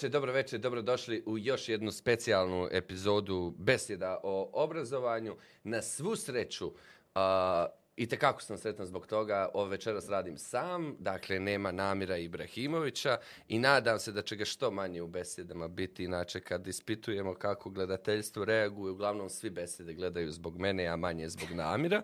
[0.00, 5.36] večer, dobro večer, dobro došli u još jednu specijalnu epizodu besjeda o obrazovanju.
[5.64, 6.72] Na svu sreću,
[7.14, 13.18] a, i tekako sam sretan zbog toga, ove večeras radim sam, dakle nema Namira Ibrahimovića
[13.48, 17.70] i nadam se da će ga što manje u besjedama biti, inače kad ispitujemo kako
[17.70, 22.02] gledateljstvo reaguje, uglavnom svi besjede gledaju zbog mene, a manje zbog Namira.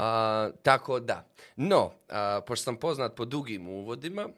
[0.00, 1.24] A, tako da.
[1.56, 4.28] No, a, pošto sam poznat po dugim uvodima,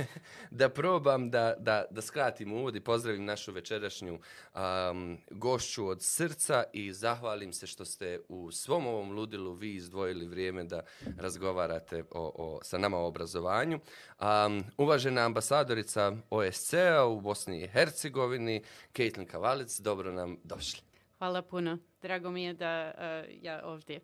[0.50, 6.64] da probam da, da, da skratim uvod i pozdravim našu večerašnju um, gošću od srca
[6.72, 10.82] i zahvalim se što ste u svom ovom ludilu vi izdvojili vrijeme da
[11.18, 13.80] razgovarate o, o, sa nama o obrazovanju.
[14.20, 18.62] Um, uvažena ambasadorica OSCE-a u Bosni i Hercegovini,
[18.96, 20.80] Caitlin Kavalic, dobro nam došli.
[21.18, 21.78] Hvala puno.
[22.02, 24.00] Drago mi je da uh, ja ovdje.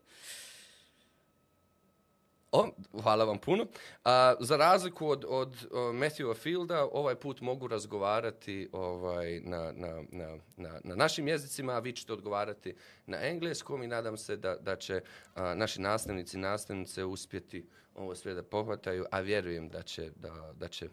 [2.54, 2.68] O,
[3.02, 3.66] hvala vam puno.
[4.04, 10.38] A, za razliku od, od Matthewa Fielda, ovaj put mogu razgovarati ovaj, na, na, na,
[10.56, 12.74] na, na našim jezicima, a vi ćete odgovarati
[13.06, 15.00] na engleskom i nadam se da, da će
[15.34, 20.52] a, naši nastavnici i nastavnice uspjeti ovo sve da pohvataju, a vjerujem da će, da,
[20.56, 20.88] da će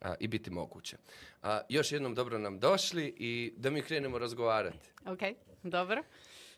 [0.00, 0.96] a, i biti moguće.
[1.42, 4.90] A, još jednom dobro nam došli i da mi krenemo razgovarati.
[5.06, 5.20] Ok,
[5.62, 6.02] dobro.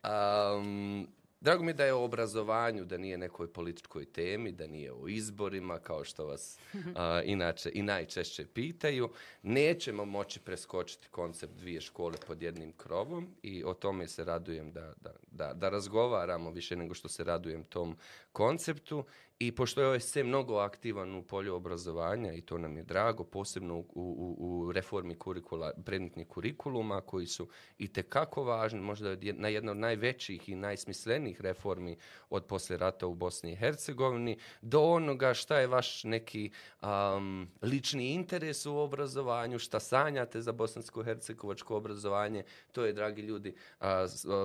[0.04, 4.92] Um, Drago mi je da je o obrazovanju, da nije nekoj političkoj temi, da nije
[4.92, 6.58] o izborima, kao što vas
[6.94, 9.10] a, inače i najčešće pitaju.
[9.42, 14.92] Nećemo moći preskočiti koncept dvije škole pod jednim krovom i o tome se radujem da,
[15.00, 17.96] da, da, da razgovaramo više nego što se radujem tom
[18.32, 19.04] konceptu.
[19.40, 23.76] I pošto je OSC mnogo aktivan u polju obrazovanja i to nam je drago, posebno
[23.76, 27.48] u, u, u reformi kurikula, predmetnih kurikuluma koji su
[27.78, 31.96] i tekako važni, možda na jedna od najvećih i najsmislenijih reformi
[32.30, 36.50] od posle rata u Bosni i Hercegovini, do onoga šta je vaš neki
[36.82, 43.86] um, lični interes u obrazovanju, šta sanjate za bosansko-hercegovačko obrazovanje, to je, dragi ljudi, uh,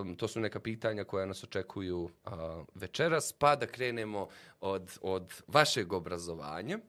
[0.02, 2.32] um, to su neka pitanja koja nas očekuju uh,
[2.76, 4.28] večeras, pa da krenemo
[4.64, 6.80] od, od vašeg obrazovanja.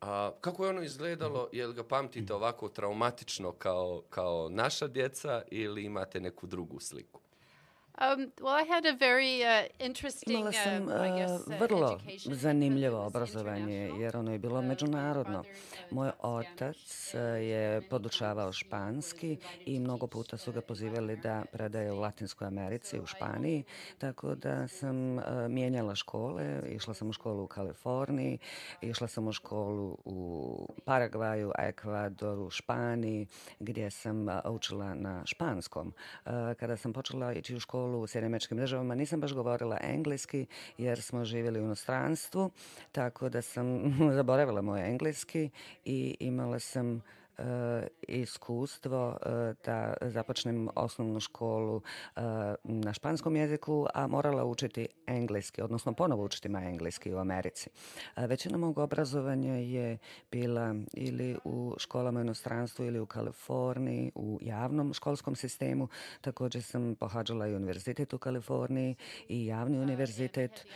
[0.00, 1.48] A, kako je ono izgledalo?
[1.52, 7.20] Je li ga pamtite ovako traumatično kao, kao naša djeca ili imate neku drugu sliku?
[7.98, 9.48] Um, well, I had a very uh,
[9.78, 15.44] interesting, Imala sam uh, uh, uh, vrlo zanimljivo obrazovanje, jer ono je bilo Uh, međunarodno.
[15.90, 19.36] Moj otac je podučavao španski
[19.66, 22.06] i mnogo puta su ga pozivali da predaje u.
[22.06, 23.64] Latinskoj Americi, u Španiji,
[23.98, 26.62] tako da sam uh, mijenjala škole.
[26.68, 28.38] Išla sam u školu u Kaliforniji,
[28.80, 33.26] išla sam u školu u Paragvaju, Ekvadoru, Španiji,
[33.60, 35.94] gdje sam učila na španskom.
[36.58, 40.46] Kada sam počela ići u školu u Sjedinjeničkim državama, nisam baš govorila engleski
[40.78, 42.50] jer smo živjeli u inostranstvu,
[42.92, 45.50] tako da sam zaboravila moj engleski
[45.84, 47.02] i imala sam
[48.08, 51.82] iskustvo e, da započnem osnovnu školu
[52.16, 52.20] e,
[52.64, 57.70] na španskom jeziku, a morala učiti engleski, odnosno ponovo učiti ma engleski u Americi.
[58.16, 59.98] Većina mog obrazovanja je
[60.30, 65.88] bila ili u školama u inostranstvu ili u Kaliforniji, u javnom školskom sistemu.
[66.20, 68.94] Također sam pohađala i univerzitet u Kaliforniji
[69.28, 70.66] i javni univerzitet.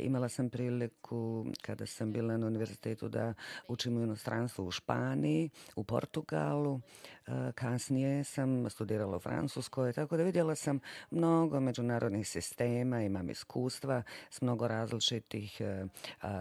[0.00, 3.34] Imala sam priliku kada sam bila na univerzitetu da
[3.68, 6.05] učim u inostranstvu u Španiji, u Portugalu.
[6.06, 6.80] Portugalu,
[7.26, 10.80] e, Kasnije sam studirala u Francuskoj, tako da vidjela sam
[11.10, 15.86] mnogo međunarodnih sistema, imam iskustva s mnogo različitih e,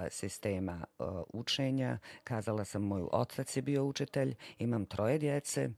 [0.10, 1.98] sistema e, učenja.
[2.24, 5.70] Kazala sam, moj otac je bio učitelj, imam troje djece.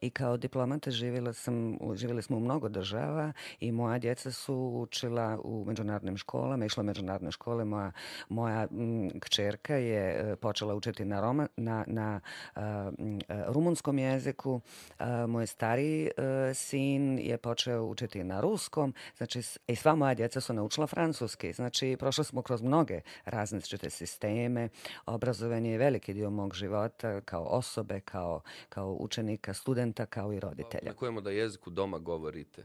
[0.00, 4.54] I kao diplomata živjela sam, u- živjeli smo u mnogo država i moja djeca su
[4.74, 7.64] učila u međunarodnim školama, išla u međunarodne škole.
[7.64, 7.92] Moja,
[8.28, 12.20] moja m, kćerka je e, počela učiti na, Roma, na, na
[12.54, 12.92] a, a,
[13.28, 14.60] e, rumunskom jeziku.
[14.98, 18.94] A, moj stariji a, e, sin je počeo učiti na ruskom.
[19.16, 21.52] Znači, i sva moja djeca su naučila francuski.
[21.52, 24.68] Znači, prošli smo kroz mnoge različite sisteme.
[25.06, 30.90] Obrazovanje je veliki dio mog života kao osobe, kao, kao učenika, studenta, kao i roditelja.
[30.90, 32.64] Očekujemo da jeziku doma govorite?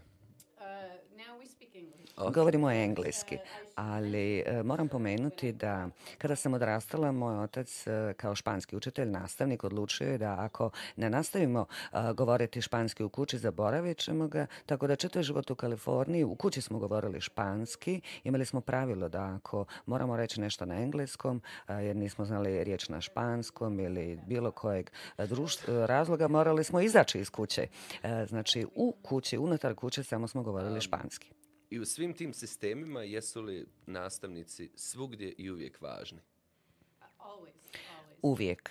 [2.18, 2.33] Uh, now we speak English.
[2.33, 2.33] Ok.
[2.36, 3.38] Govorimo engleski,
[3.75, 9.63] ali e, moram pomenuti da kada sam odrastala, moj otac e, kao španski učitelj, nastavnik,
[9.63, 14.88] odlučio je da ako ne nastavimo e, govoriti španski u kući, zaboravit ćemo ga, tako
[14.88, 19.66] da čitav život u Kaliforniji, u kući smo govorili španski, imali smo pravilo da ako
[19.86, 24.89] moramo reći nešto na engleskom, e, jer nismo znali riječ na španskom ili bilo kojeg
[25.18, 27.68] društ, razloga, morali smo izaći iz kuće.
[28.04, 31.43] E, Znači, u kući, unutar kuće samo smo govorili španski.
[31.73, 36.19] I u svim tim sistemima jesu li nastavnici svugdje i uvijek važni?
[38.21, 38.69] Uvijek.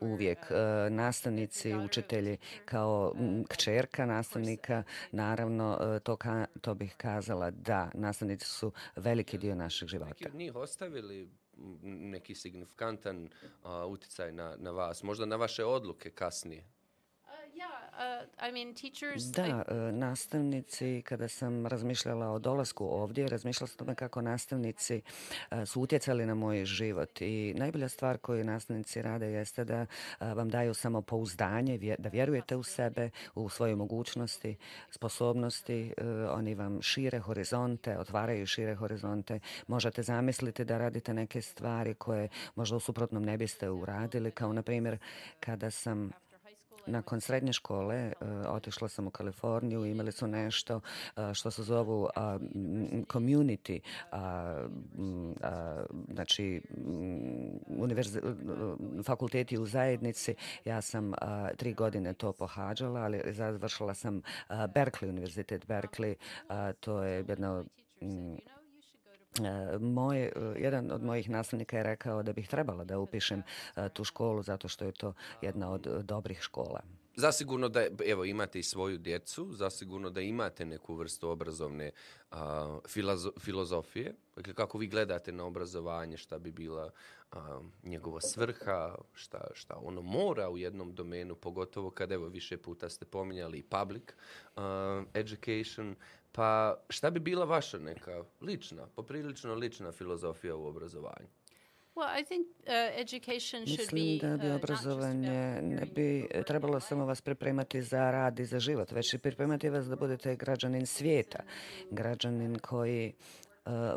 [0.00, 0.38] Uvijek.
[0.38, 4.82] E, nastavnici, učitelji, kao m, kćerka nastavnika,
[5.12, 10.10] naravno, e, to, ka, to bih kazala da, nastavnici su veliki dio našeg života.
[10.10, 11.30] Neki od njih ostavili
[11.84, 13.28] neki signifikantan
[13.62, 16.64] a, uticaj na, na vas, možda na vaše odluke kasnije.
[19.32, 25.02] Da, e, nastavnici, kada sam razmišljala o dolasku ovdje, razmišljala sam o tome kako nastavnici
[25.50, 27.20] e, su utjecali na moj život.
[27.20, 29.86] I najbolja stvar koju nastavnici rade jeste da
[30.20, 34.56] vam daju samo pouzdanje, da vjerujete u sebe, u svoje mogućnosti,
[34.90, 35.94] sposobnosti,
[36.30, 42.76] oni vam šire horizonte, otvaraju šire horizonte, možete zamisliti da radite neke stvari koje možda
[42.76, 44.98] u suprotnom ne biste uradili, kao na primjer
[45.40, 46.10] kada sam
[46.86, 48.12] nakon srednje škole e,
[48.48, 50.80] otišla sam u Kaliforniju imali su nešto
[51.16, 52.08] e, što se zovu
[53.06, 53.80] community,
[56.12, 57.94] znači m,
[59.04, 60.34] fakulteti u zajednici.
[60.64, 61.12] Ja sam
[61.56, 66.14] tri godine to pohađala, ali završila sam Berkeley, univerzitet Berkeley.
[66.80, 67.64] To je jedna
[69.40, 73.42] E, moj, e, jedan od mojih nastavnika je rekao da bih trebala da upišem
[73.76, 76.80] e, tu školu zato što je to jedna od dobrih škola.
[77.16, 81.90] Zasigurno da, evo, imate i svoju djecu, zasigurno da imate neku vrstu obrazovne
[82.30, 84.14] a, filozo, filozofije.
[84.36, 86.90] Dakle, kako vi gledate na obrazovanje, šta bi bila
[87.32, 92.88] a, njegova svrha, šta, šta ono mora u jednom domenu, pogotovo kad, evo, više puta
[92.88, 94.04] ste pominjali i public
[94.56, 95.94] a, education,
[96.32, 101.28] pa šta bi bila vaša neka lična, poprilično lična filozofija u obrazovanju?
[101.94, 106.80] Well, I think uh, education should Mislim be da bi uh, obrazovanje ne bi trebalo
[106.80, 110.86] samo vas pripremati za rad i za život, već i pripremati vas da budete građanin
[110.86, 111.42] svijeta,
[111.90, 113.12] građanin koji e,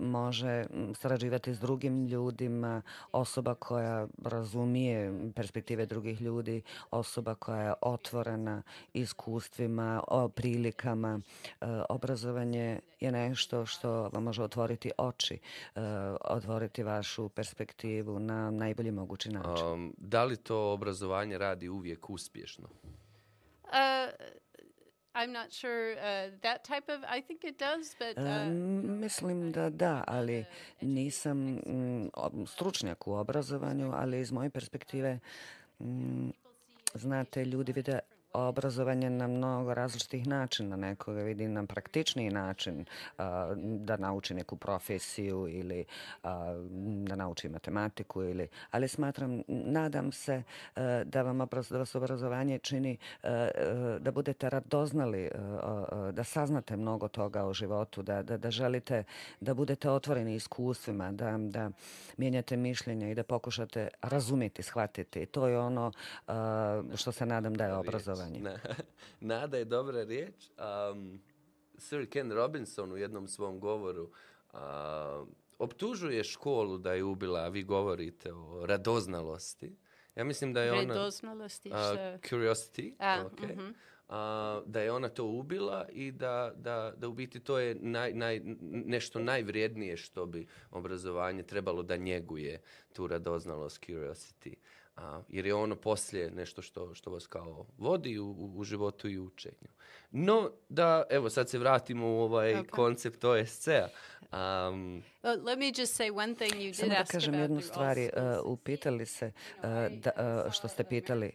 [0.01, 2.81] može m, sarađivati s drugim ljudima,
[3.12, 8.63] osoba koja razumije perspektive drugih ljudi, osoba koja je otvorena
[8.94, 11.19] iskustvima, o prilikama.
[11.62, 15.39] E, Obrazovanje je nešto što vam može otvoriti oči,
[15.75, 15.81] e,
[16.21, 19.67] otvoriti vašu perspektivu na najbolji mogući način.
[19.67, 22.67] Um, da li to obrazovanje radi uvijek uspješno?
[23.63, 24.44] Uh,
[25.15, 27.00] I'm not sure uh, that type of.
[27.17, 28.47] I think it does, but E, uh,
[29.00, 30.45] Mislim da da, ali
[30.81, 32.09] nisam mm,
[32.47, 35.19] stručnjak u obrazovanju, ali iz moje perspektive
[35.79, 36.29] mm,
[36.94, 38.00] znate, ljudi vide
[38.35, 40.75] obrazovanje na mnogo različitih načina.
[40.75, 42.85] Neko ga vidi na praktičniji način
[43.17, 45.85] a, da nauči neku profesiju ili
[46.23, 46.53] a,
[47.05, 48.23] da nauči matematiku.
[48.23, 50.43] Ili, ali smatram, nadam se
[50.75, 53.49] e, da, vam obraz, da vas obrazovanje čini e, e,
[53.99, 55.29] da budete radoznali,
[56.11, 59.03] da saznate mnogo toga o životu, da, da, da želite
[59.39, 61.69] da budete otvoreni iskustvima, da, da
[62.17, 65.25] mijenjate mišljenja i da pokušate razumjeti, shvatiti.
[65.25, 65.91] To je ono
[66.27, 68.25] a, što se nadam da je obrazovanje.
[68.30, 68.60] Na,
[69.19, 70.50] nada je dobra riječ.
[70.92, 71.22] Um,
[71.77, 74.04] Sir Ken Robinson u jednom svom govoru
[74.54, 74.60] uh,
[75.60, 79.75] optužuje školu da je ubila, a vi govorite o radoznalosti.
[80.15, 80.82] Ja mislim da je ona...
[80.94, 81.72] redoznalosti.
[81.74, 83.55] a, što- curiosity, A, okay.
[83.55, 83.72] mhm.
[84.10, 88.13] a, da je ona to ubila i da, da, da u biti to je naj,
[88.13, 88.41] naj,
[88.86, 92.62] nešto najvrijednije što bi obrazovanje trebalo da njeguje
[92.94, 94.55] tu radoznalost, curiosity.
[94.97, 99.09] A, jer je ono poslije nešto što, što vas kao vodi u, u, u životu
[99.09, 99.67] i u učenju.
[100.11, 102.69] No, da, evo, sad se vratimo u ovaj Okay.
[102.69, 103.87] koncept OSC-a.
[104.21, 108.03] Um, Well, let me just say one thing you did Samo da kažem jednu stvari,
[108.03, 108.41] e, schools.
[108.45, 109.31] upitali se e,
[109.89, 110.11] da,
[110.47, 111.31] e, što ste pitali.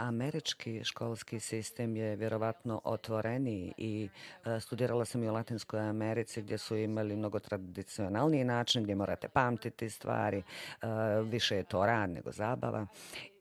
[0.00, 4.08] Američki školski sistem je vjerovatno otvoreniji i
[4.44, 9.28] e, studirala sam i u Latinskoj Americi gdje su imali mnogo tradicionalniji način gdje morate
[9.28, 10.86] pamtiti stvari, e,
[11.22, 12.86] više je to rad nego zabava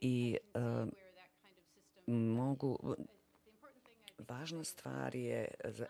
[0.02, 0.60] i e,
[2.08, 2.96] mogu
[4.30, 5.86] važna stvar je za-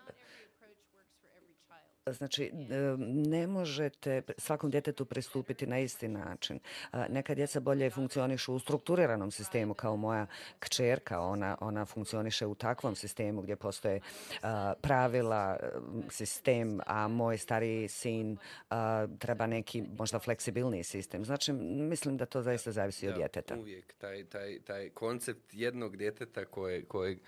[2.06, 2.50] Znači,
[3.08, 6.60] ne možete svakom djetetu pristupiti na isti način.
[7.08, 10.26] Neka djeca bolje funkcionišu u strukturiranom sistemu kao moja
[10.58, 11.20] kćerka.
[11.20, 14.00] Ona, ona funkcioniše u takvom sistemu gdje postoje
[14.80, 15.56] pravila,
[16.08, 18.36] sistem, a moj stariji sin
[19.18, 21.24] treba neki možda fleksibilniji sistem.
[21.24, 23.56] Znači, mislim da to zaista zavisi od djeteta.
[23.58, 27.18] Uvijek taj, taj, taj koncept jednog djeteta koje, koje,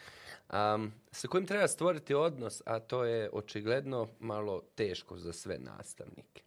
[0.53, 6.43] um, sa kojim treba stvoriti odnos, a to je očigledno malo teško za sve nastavnike.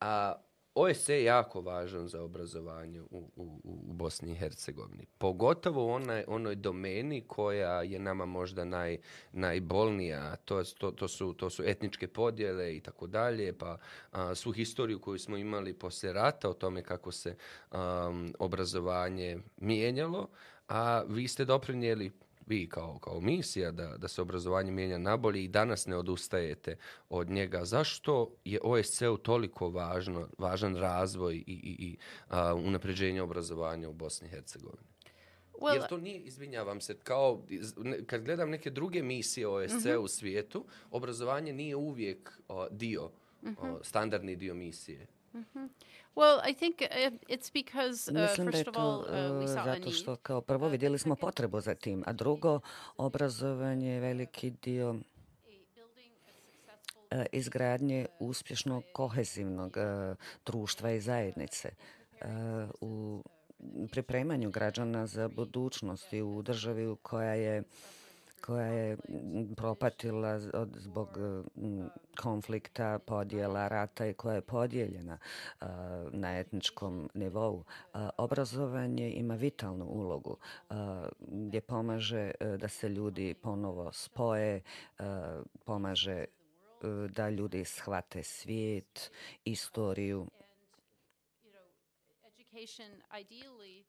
[0.00, 0.34] A
[0.74, 5.06] ovaj OSC je jako važan za obrazovanje u, u, u Bosni i Hercegovini.
[5.18, 8.98] Pogotovo u onoj, onoj domeni koja je nama možda naj,
[9.32, 10.36] najbolnija.
[10.36, 13.78] To, to, to, su, to su etničke podjele i tako dalje, pa
[14.12, 17.36] a, svu historiju koju smo imali poslije rata o tome kako se
[17.70, 20.28] a, obrazovanje mijenjalo,
[20.68, 22.12] a vi ste doprinijeli
[22.50, 26.76] vi kao, kao misija da, da se obrazovanje mijenja nabolje i danas ne odustajete
[27.08, 27.64] od njega.
[27.64, 31.96] Zašto je OSCE-u toliko važno, važan razvoj i, i, i
[32.28, 34.90] a, unapređenje obrazovanja u Bosni i Hercegovini?
[35.60, 37.42] Well, Jer to nije, izvinjavam se, kao
[38.06, 40.04] kad gledam neke druge misije OSCE uh -huh.
[40.04, 43.04] u svijetu, obrazovanje nije uvijek o, dio,
[43.42, 43.76] uh -huh.
[43.76, 45.06] o, standardni dio misije.
[45.32, 45.68] Uh -huh.
[46.16, 46.86] Well, I think uh,
[47.28, 49.92] it's because, uh, Mislim da first je of all, to uh, we uh, zato need.
[49.92, 52.60] što kao prvo vidjeli smo potrebu za tim, a drugo
[52.96, 54.98] obrazovanje je veliki dio uh,
[57.32, 62.26] izgradnje uspješnog kohezivnog uh, društva i zajednice uh,
[62.80, 63.22] u
[63.90, 67.62] pripremanju građana za budućnost i u državi koja je
[68.40, 68.96] koja je
[69.56, 71.08] propatila od, zbog
[71.56, 71.90] m,
[72.22, 75.18] konflikta, podjela, rata i koja je podijeljena
[75.60, 77.64] a, na etničkom nivou.
[77.92, 80.36] A, obrazovanje ima vitalnu ulogu
[80.70, 84.62] a, gdje pomaže da se ljudi ponovo spoje,
[85.64, 86.24] pomaže
[87.08, 89.10] da ljudi shvate svijet,
[89.44, 90.26] istoriju.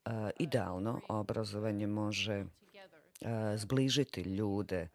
[0.05, 2.45] A, idealno, obrazovanje može
[3.21, 4.87] Eh, zbližiti ljude.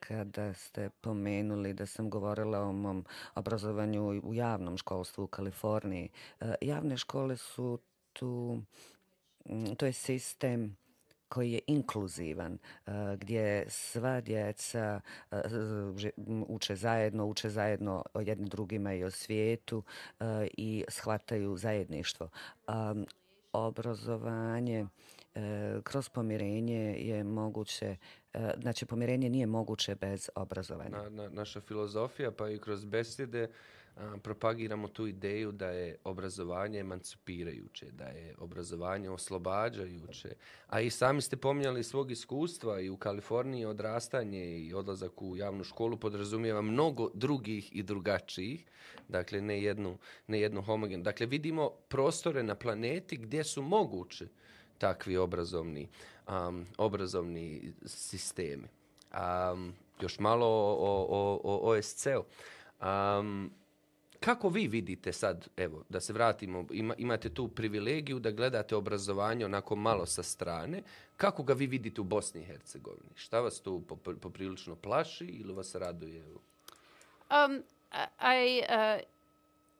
[0.00, 3.04] Kada ste pomenuli da sam govorila o mom
[3.34, 6.08] obrazovanju u javnom školstvu u Kaliforniji,
[6.40, 7.78] eh, javne škole su
[8.12, 8.60] tu,
[9.48, 10.76] mm, to je sistem
[11.28, 15.00] koji je inkluzivan, eh, gdje sva djeca
[16.48, 19.82] uče zajedno, uče zajedno o jednim drugima i o svijetu
[20.56, 22.28] i shvataju zajedništvo.
[23.52, 24.86] Obrazovanje
[25.38, 27.96] E, kroz pomirenje je moguće,
[28.34, 30.90] e, znači pomirenje nije moguće bez obrazovanja.
[30.90, 33.50] Na, na, naša filozofija pa i kroz besede
[33.96, 40.34] a, propagiramo tu ideju da je obrazovanje emancipirajuće, da je obrazovanje oslobađajuće.
[40.66, 45.64] A i sami ste pominjali svog iskustva i u Kaliforniji odrastanje i odlazak u javnu
[45.64, 48.64] školu podrazumijeva mnogo drugih i drugačijih,
[49.08, 51.02] dakle ne jednu, ne jednu homogenu.
[51.02, 54.28] Dakle vidimo prostore na planeti gdje su moguće
[54.78, 55.88] takvi obrazovni,
[56.28, 58.68] um, obrazovni sistemi.
[59.52, 62.24] Um, još malo o, o, o OSC-u.
[62.86, 63.50] Um,
[64.20, 69.44] kako vi vidite sad, evo, da se vratimo, ima, imate tu privilegiju da gledate obrazovanje
[69.44, 70.82] onako malo sa strane,
[71.16, 73.10] kako ga vi vidite u Bosni i Hercegovini?
[73.14, 73.82] Šta vas tu
[74.20, 76.24] poprilično plaši ili vas raduje?
[77.30, 77.62] Um,
[78.20, 79.00] I, uh,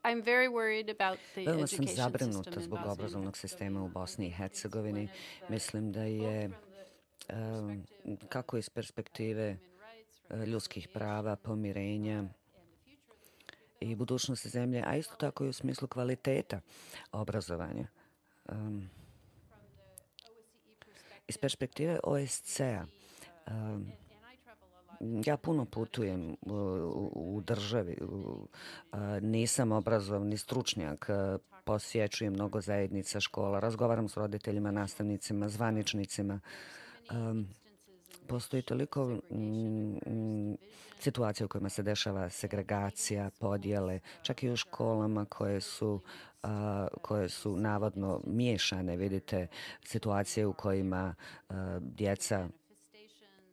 [0.08, 5.08] I'm very worried about the Veoma sam zabrinuta zbog obrazovnog sistema u Bosni i Hercegovini.
[5.48, 6.50] Mislim da je
[7.32, 7.86] um,
[8.28, 9.56] kako iz perspektive
[10.30, 12.24] uh, ljudskih prava, pomirenja
[13.80, 16.60] i budućnosti zemlje, a isto tako i u smislu kvaliteta
[17.12, 17.86] obrazovanja.
[18.48, 18.90] Um,
[21.28, 22.86] iz perspektive OSCE-a
[23.46, 23.92] um,
[25.00, 26.34] ja puno putujem e,
[27.14, 27.96] u, državi,
[29.20, 36.40] nisam obrazovni stručnjak, e, posjećujem mnogo zajednica škola, razgovaram s roditeljima, nastavnicima, zvaničnicima.
[37.10, 37.12] E,
[38.26, 39.18] postoji toliko
[41.00, 46.00] situacija u kojima se dešava segregacija, podjele, čak i u školama koje su
[46.42, 49.46] a, koje su navodno miješane, vidite,
[49.84, 51.14] situacije u kojima
[51.48, 52.48] a, djeca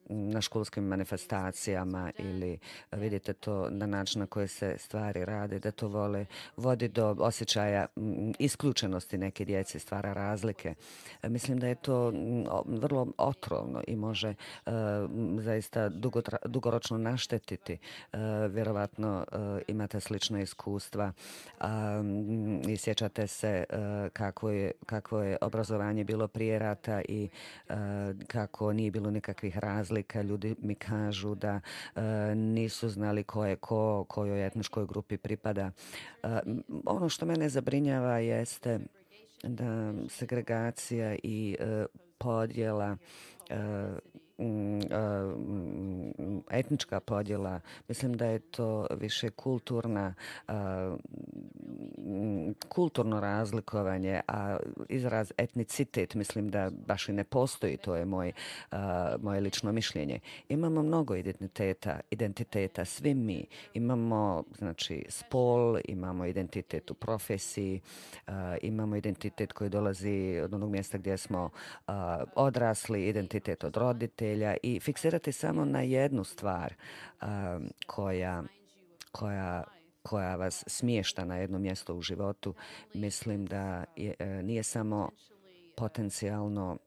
[0.10, 2.54] na školskim manifestacijama ili
[2.92, 6.26] eh, vidite to na način na koje se stvari rade, da to vole
[6.58, 10.76] vodi do osjećaja mm, isključenosti neke djece, stvara razlike.
[11.24, 14.30] Eh, mislim da je to mm, vrlo otrovno i može
[14.66, 14.72] eh,
[15.10, 17.78] mm, zaista dugotra, dugoročno naštetiti.
[18.50, 19.26] Vjerovatno
[19.68, 21.12] imate slična iskustva
[22.68, 23.64] i sjećate se
[24.14, 27.30] kako, je, kako je obrazovanje bilo prije rata i
[28.28, 30.22] kako nije bilo nikakvih razlika razlika.
[30.22, 31.60] Ljudi mi kažu da
[31.96, 32.02] e,
[32.36, 35.72] nisu znali ko je ko, kojoj etničkoj grupi pripada.
[36.24, 36.28] E,
[36.86, 38.80] ono što mene zabrinjava jeste
[39.44, 41.86] da segregacija i e,
[42.18, 42.98] podjela
[43.50, 43.56] e,
[44.38, 47.60] Mm, mm, etnička podjela.
[47.88, 50.13] Mislim da je to više kulturna
[51.98, 54.58] mm, kulturno razlikovanje, a
[54.89, 58.32] izraz etnicitet mislim da baš i ne postoji, to je moj,
[59.20, 60.20] moje lično mišljenje.
[60.50, 63.46] Imamo mnogo identiteta, identiteta, svi mi.
[63.74, 67.82] Imamo znači, spol, imamo identitet u profesiji,
[68.62, 71.50] imamo identitet koji dolazi od onog mjesta gdje smo
[72.36, 74.25] odrasli, identitet od roditelja
[74.63, 76.74] i fiksirati samo na jednu stvar
[77.22, 78.44] um, koja
[79.12, 79.63] koja
[80.05, 82.53] koja vas smješta na jedno mjesto u životu,
[82.94, 85.10] mislim da je, e, nije samo
[85.75, 86.77] potencijalno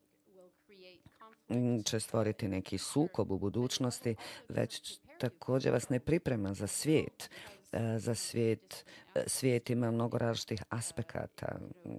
[1.49, 4.15] mm, će stvoriti neki sukob u budućnosti,
[4.49, 7.31] već također vas ne priprema za svijet.
[7.73, 11.91] E, za svijet, e, svijet ima mnogo različitih aspekata mm,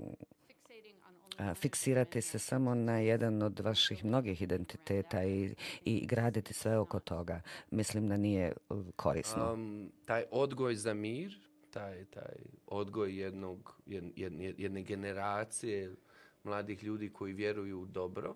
[1.55, 5.55] fiksirate se samo na jedan od vaših mnogih identiteta i,
[5.85, 7.41] i graditi sve oko toga,
[7.71, 8.53] mislim da nije
[8.95, 9.53] korisno.
[9.53, 11.39] Um, taj odgoj za mir,
[11.71, 12.35] taj, taj
[12.67, 13.81] odgoj jednog,
[14.15, 15.95] jedne, jedne generacije
[16.43, 18.35] mladih ljudi koji vjeruju u dobro,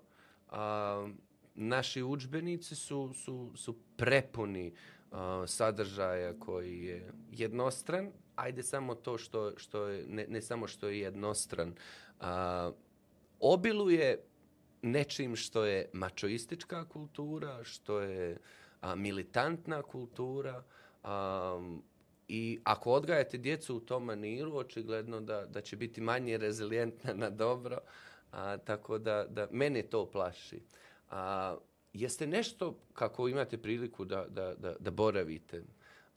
[0.52, 1.18] um,
[1.56, 4.74] naši učbenici su, su, su prepuni
[5.12, 5.18] uh,
[5.48, 11.00] sadržaja koji je jednostran, ajde samo to što, što je, ne, ne samo što je
[11.00, 11.70] jednostran,
[12.20, 12.26] uh,
[13.40, 14.24] obiluje
[14.82, 18.38] nečim što je mačoistička kultura, što je
[18.82, 20.64] a, militantna kultura
[21.04, 21.76] a,
[22.28, 27.30] i ako odgajate djecu u tom maniru, očigledno da, da će biti manje rezilijentna na
[27.30, 27.78] dobro,
[28.32, 30.62] a, tako da, da mene to plaši.
[31.10, 31.58] A,
[31.94, 35.64] jeste nešto, kako imate priliku da, da, da, da boravite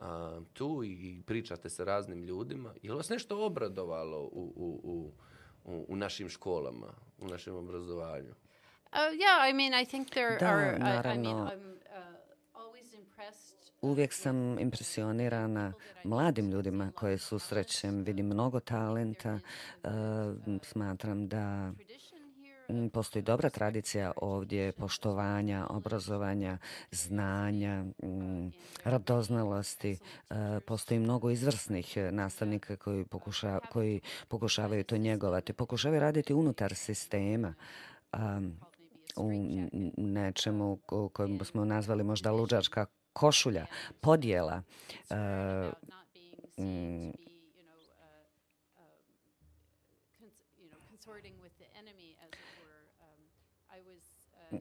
[0.00, 5.12] a, tu i pričate sa raznim ljudima, je li vas nešto obradovalo u, u, u,
[5.64, 8.34] u, u našim školama, u našem obrazovanju?
[8.92, 11.10] Uh, yeah, I mean, I think there da, are, naravno.
[11.10, 15.72] I, I mean, I'm uh, always impressed Uvijek sam impresionirana
[16.04, 18.04] mladim ljudima koje susrećem.
[18.04, 19.38] Vidim mnogo talenta.
[19.84, 19.90] Uh,
[20.62, 21.74] smatram da Mm,
[22.68, 26.58] Mm, postoji dobra tradicija ovdje poštovanja, obrazovanja,
[26.90, 28.52] znanja, mm,
[28.84, 29.98] radoznalosti.
[30.30, 35.52] E, postoji mnogo izvrsnih e, nastavnika koji, pokuša, koji pokušavaju to njegovati.
[35.52, 37.54] Pokušavaju raditi unutar sistema
[39.16, 39.30] u
[39.96, 40.78] nečemu
[41.12, 43.66] kojem smo nazvali možda luđačka košulja,
[44.00, 44.62] podjela.
[45.10, 45.70] E,
[46.58, 47.10] Mm,
[54.52, 54.58] Mm,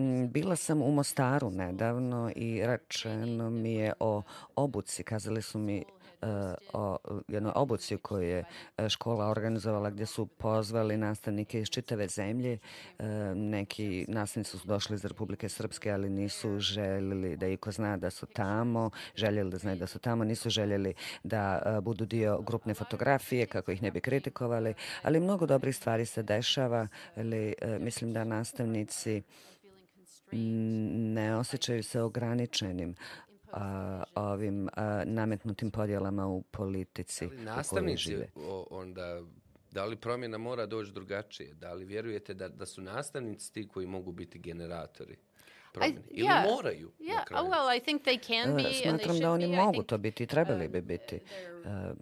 [0.00, 4.22] Mm, bila sam u Mostaru nedavno i rečeno mi je o
[4.56, 5.02] obuci.
[5.02, 5.84] Kazali su mi e,
[6.72, 6.96] o
[7.28, 8.44] jednoj obuci koju je
[8.78, 12.58] e, škola organizovala gdje su pozvali nastavnike iz čitave zemlje.
[12.98, 18.10] E, neki nastavnici su došli iz Republike Srpske, ali nisu željeli da iko zna da
[18.10, 23.46] su tamo, željeli da znaju da su tamo, nisu željeli da budu dio grupne fotografije
[23.46, 26.88] kako ih ne bi kritikovali, ali mnogo dobrih stvari se dešava.
[27.16, 29.22] Ali, mislim da nastavnici
[30.32, 32.94] ne osjećaju se ograničenim
[33.52, 39.22] a, ovim a, nametnutim podjelama u politici ali nastavnici o, onda
[39.70, 41.54] da li promjena mora doći drugačije?
[41.54, 45.16] Da li vjerujete da, da su nastavnici ti koji mogu biti generatori
[45.76, 49.20] I, ili yeah, moraju yeah, oh, well, I think they can be, Smatram and they
[49.20, 49.56] da oni be.
[49.56, 51.20] mogu to biti trebali bi biti.
[51.64, 51.96] uh,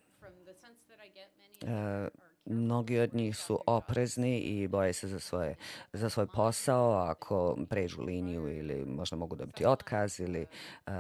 [1.63, 5.55] uh, Mnogi od njih su oprezni i boje se za, svoje,
[5.93, 10.47] za svoj posao ako pređu liniju ili možda mogu dobiti otkaz ili
[10.87, 10.93] uh,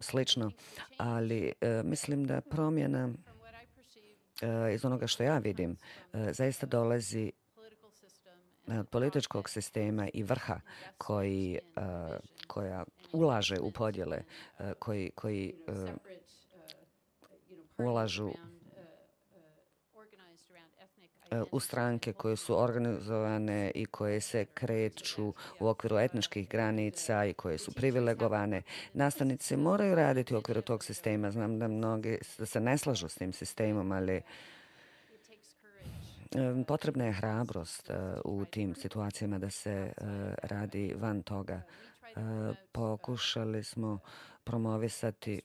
[0.00, 0.50] slično.
[0.96, 5.70] Ali uh, mislim da promjena uh, iz onoga što ja vidim
[6.12, 7.32] uh, zaista dolazi
[8.66, 10.60] od političkog sistema i vrha
[10.98, 11.82] koji, uh,
[12.46, 14.22] koja ulaže u podjele,
[14.58, 15.90] uh, koji, koji uh,
[17.78, 18.30] ulažu
[21.32, 27.32] E, u stranke koje su organizovane i koje se kreću u okviru etničkih granica i
[27.32, 28.62] koje su privilegovane.
[28.92, 31.30] Nastavnici moraju raditi u okviru tog sistema.
[31.30, 34.22] Znam da mnogi da se ne slažu s tim sistemom, ali e,
[36.66, 39.92] potrebna je hrabrost e, u tim situacijama da se
[40.42, 41.62] radi van toga.
[42.72, 43.98] Pokušali smo
[44.44, 45.40] promovisati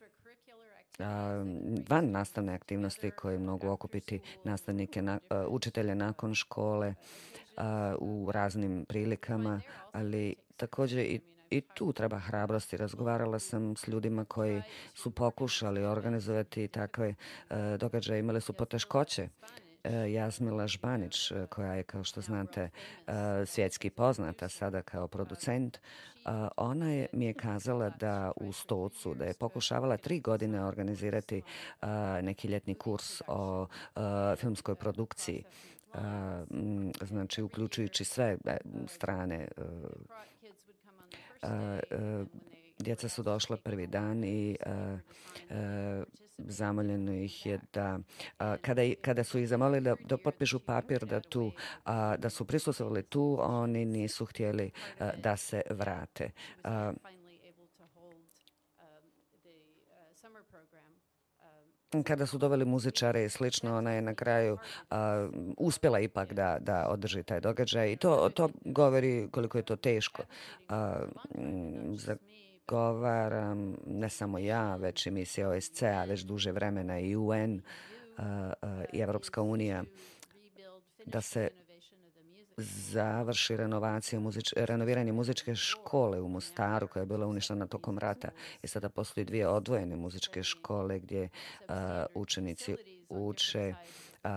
[1.89, 6.93] van nastavne aktivnosti koje mogu okupiti nastavnike, na, učitelje nakon škole
[7.99, 12.77] u raznim prilikama, ali također i I tu treba hrabrosti.
[12.77, 14.62] Razgovarala sam s ljudima koji
[14.93, 17.15] su pokušali organizovati takve
[17.79, 19.29] događaje, imali su poteškoće
[19.88, 22.62] E, Jasmila Žbanić, e, koja je, kao što znate,
[23.08, 23.12] e,
[23.45, 25.80] svjetski poznata sada kao producent,
[26.58, 31.41] ona je, mi je kazala da u Stocu, da je pokušavala tri godine organizirati
[32.21, 33.67] neki ljetni kurs o
[34.38, 35.43] filmskoj produkciji.
[37.02, 38.38] Znači uključujući sve
[38.88, 39.47] strane
[42.80, 44.58] djeca su došla prvi dan i
[46.38, 48.00] zamoljeno ih je da
[48.38, 51.52] kada, kada su ih zamolili da, da potpišu papir da tu
[52.17, 54.71] da su prisustvovali tu oni nisu htjeli
[55.23, 56.32] da se vrate.
[62.04, 64.58] Kada su doveli muzičare i slično, ona je na kraju
[64.89, 69.76] a, uspjela ipak da, da održi taj događaj i to, to govori koliko je to
[69.76, 70.23] teško.
[70.69, 71.00] A,
[71.93, 72.17] za
[72.71, 78.69] zagovaram ne samo ja, već i misija OSCE-a, već duže vremena i UN uh, uh,
[78.93, 79.84] i Evropska unija,
[81.06, 81.49] da se
[82.91, 88.30] završi renovacija muzič, renoviranje muzičke škole u Mostaru koja je bila uništena tokom rata.
[88.63, 91.75] I sada postoji dvije odvojene muzičke škole gdje uh,
[92.13, 92.75] učenici
[93.10, 93.73] uče
[94.23, 94.30] uh,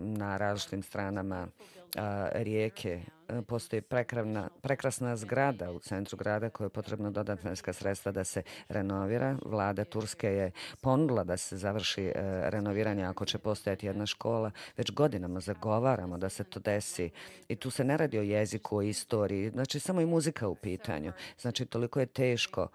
[0.00, 1.48] na različitim stranama
[1.96, 3.00] a, rijeke.
[3.46, 9.36] Postoji prekravna, prekrasna zgrada u centru grada koja je potrebno dodatna sredstva da se renovira.
[9.44, 10.50] Vlada Turske je
[10.80, 12.12] ponudila da se završi e,
[12.50, 14.50] renoviranje ako će postojati jedna škola.
[14.76, 17.10] Već godinama zagovaramo da se to desi.
[17.48, 19.50] I tu se ne radi o jeziku, o istoriji.
[19.50, 21.12] Znači, samo i muzika u pitanju.
[21.40, 22.68] Znači, toliko je teško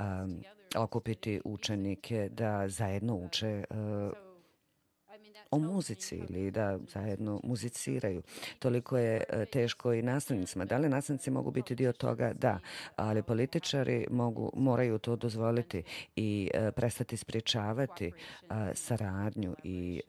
[0.00, 0.42] um,
[0.76, 4.27] okupiti učenike da zajedno uče uh,
[5.50, 8.22] o muzici ili da zajedno muziciraju.
[8.58, 10.64] Toliko je e, teško i nastavnicima.
[10.64, 12.32] Da li nastavnici mogu biti dio toga?
[12.32, 12.60] Da.
[12.96, 15.82] Ali političari mogu, moraju to dozvoliti
[16.16, 18.12] i e, prestati spriječavati e,
[18.74, 20.00] saradnju i...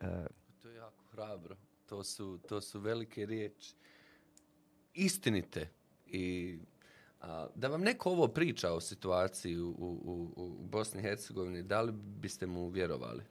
[0.62, 1.56] To je jako hrabro.
[1.86, 3.76] To su, to su velike riječi.
[4.94, 5.70] Istinite.
[6.06, 6.58] I
[7.22, 11.82] a, da vam neko ovo priča o situaciji u, u, u Bosni i Hercegovini, da
[11.82, 13.24] li biste mu vjerovali?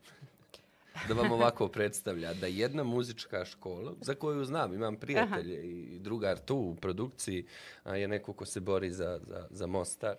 [1.08, 5.66] Da vam ovako predstavlja da jedna muzička škola, za koju znam, imam prijatelje Aha.
[5.66, 7.46] i drugar tu u produkciji,
[7.84, 10.16] a, je neko ko se bori za, za, za Mostar.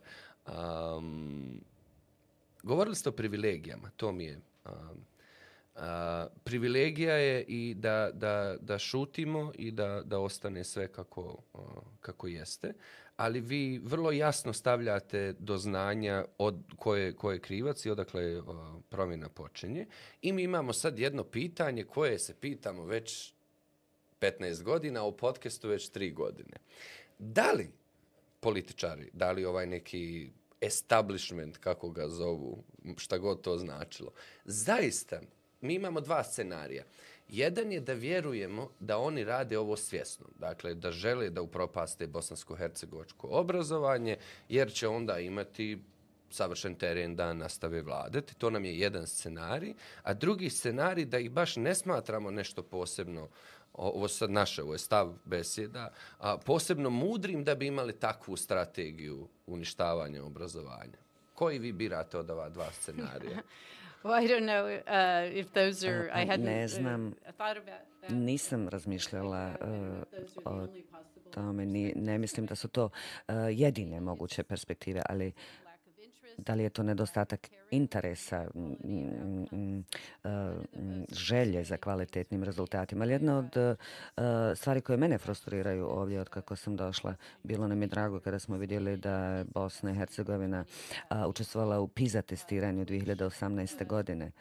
[0.48, 1.62] Um,
[2.64, 4.40] govorili ste o privilegijama, to mi je...
[4.66, 5.06] Um,
[5.76, 11.60] A, privilegija je i da, da, da šutimo i da, da ostane sve kako, a,
[12.00, 12.74] kako jeste
[13.20, 18.82] ali vi vrlo jasno stavljate do znanja od koje, koje je krivac i odakle o,
[18.90, 19.86] promjena počinje.
[20.22, 23.34] I mi imamo sad jedno pitanje koje se pitamo već
[24.22, 26.58] 15 godina, u podcastu već 3 godine.
[27.18, 27.70] Da li
[28.40, 30.30] političari, da li ovaj neki
[30.62, 32.64] establishment, kako ga zovu,
[32.98, 34.12] šta god to značilo,
[34.46, 35.22] zaista,
[35.62, 36.84] mi imamo dva scenarija.
[37.30, 40.26] Jedan je da vjerujemo da oni rade ovo svjesno.
[40.40, 44.18] Dakle, da žele da upropaste bosansko-hercegovačko obrazovanje,
[44.50, 45.80] jer će onda imati
[46.32, 48.36] savršen teren da nastave vladati.
[48.36, 49.74] To nam je jedan scenarij.
[50.04, 53.30] A drugi scenarij da ih baš ne smatramo nešto posebno
[53.74, 59.28] ovo sad naše, ovo je stav besjeda, a posebno mudrim da bi imali takvu strategiju
[59.48, 60.98] uništavanja obrazovanja.
[61.34, 63.42] Koji vi birate od ova dva scenarija?
[64.04, 67.14] Well, I don't know uh, if those are, I hadn't ne uh, znam,
[68.10, 70.68] nisam razmišljala uh, o
[71.32, 75.32] tome, ni, ne mislim da su to uh, jedine moguće perspektive, ali
[76.46, 78.48] da li je to nedostatak interesa, e,
[81.12, 83.04] želje za kvalitetnim rezultatima.
[83.04, 83.76] Ali jedna od e, e,
[84.56, 88.58] stvari koje mene frustriraju ovdje od kako sam došla, bilo nam je drago kada smo
[88.58, 90.66] vidjeli da Bosna i Hercegovina
[91.28, 93.88] učestvovala u PISA testiranju 2018.
[93.88, 94.32] godine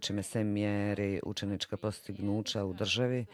[0.00, 3.26] čime se mjeri učenička postignuća u državi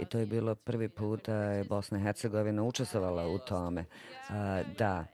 [0.00, 3.84] i to je bilo prvi put da je Bosna i Hercegovina učestvovala u tome.
[4.78, 5.04] Da,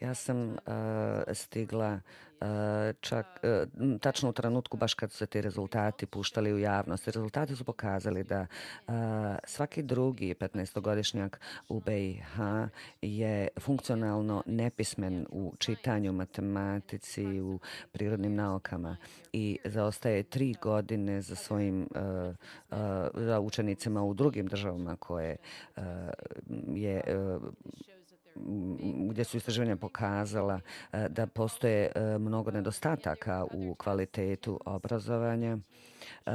[0.00, 0.56] Ja sam uh,
[1.32, 2.00] stigla
[2.40, 2.46] uh,
[3.00, 7.08] čak uh, tačno u trenutku baš kad su se ti rezultati puštali u javnost.
[7.08, 8.46] Rezultati su pokazali da
[8.86, 8.94] uh,
[9.44, 11.36] svaki drugi 15-godišnjak
[11.68, 12.38] u BiH
[13.02, 17.58] je funkcionalno nepismen u čitanju, matematici, u
[17.92, 18.96] prirodnim naukama
[19.32, 22.34] i zaostaje tri godine za svojim uh,
[22.70, 22.76] uh,
[23.14, 25.36] za učenicima u drugim državama koje
[25.76, 25.82] uh,
[26.74, 27.02] je
[27.36, 27.42] uh,
[29.10, 30.60] gdje su istraživanja pokazala
[30.92, 35.58] e, da postoje e, mnogo nedostataka u kvalitetu obrazovanja.
[36.26, 36.30] E,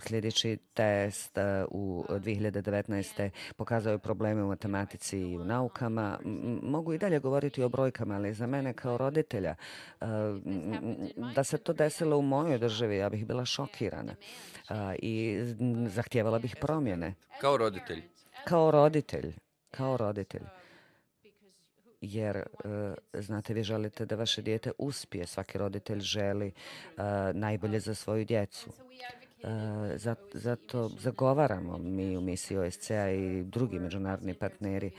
[0.00, 1.38] Sljedeći test
[1.70, 3.30] u 2019.
[3.56, 6.18] pokazao je probleme u matematici i u naukama.
[6.62, 9.54] Mogu i dalje govoriti o brojkama, ali za mene kao roditelja
[11.34, 14.14] da se to desilo u mojoj državi, ja bih bila šokirana
[14.98, 17.14] i m, zahtijevala bih promjene.
[17.40, 18.02] Kao roditelj.
[18.44, 19.34] Kao roditelj,
[19.70, 20.42] kao roditelj.
[22.00, 22.42] Jer, e,
[23.22, 25.26] znate, vi želite da vaše dijete uspije.
[25.26, 26.52] Svaki roditelj želi e,
[27.32, 28.70] najbolje za svoju djecu.
[29.38, 29.48] E,
[29.98, 34.92] za- Zato zagovaramo mi u misiji OSCE-a i drugi međunarodni partneri e,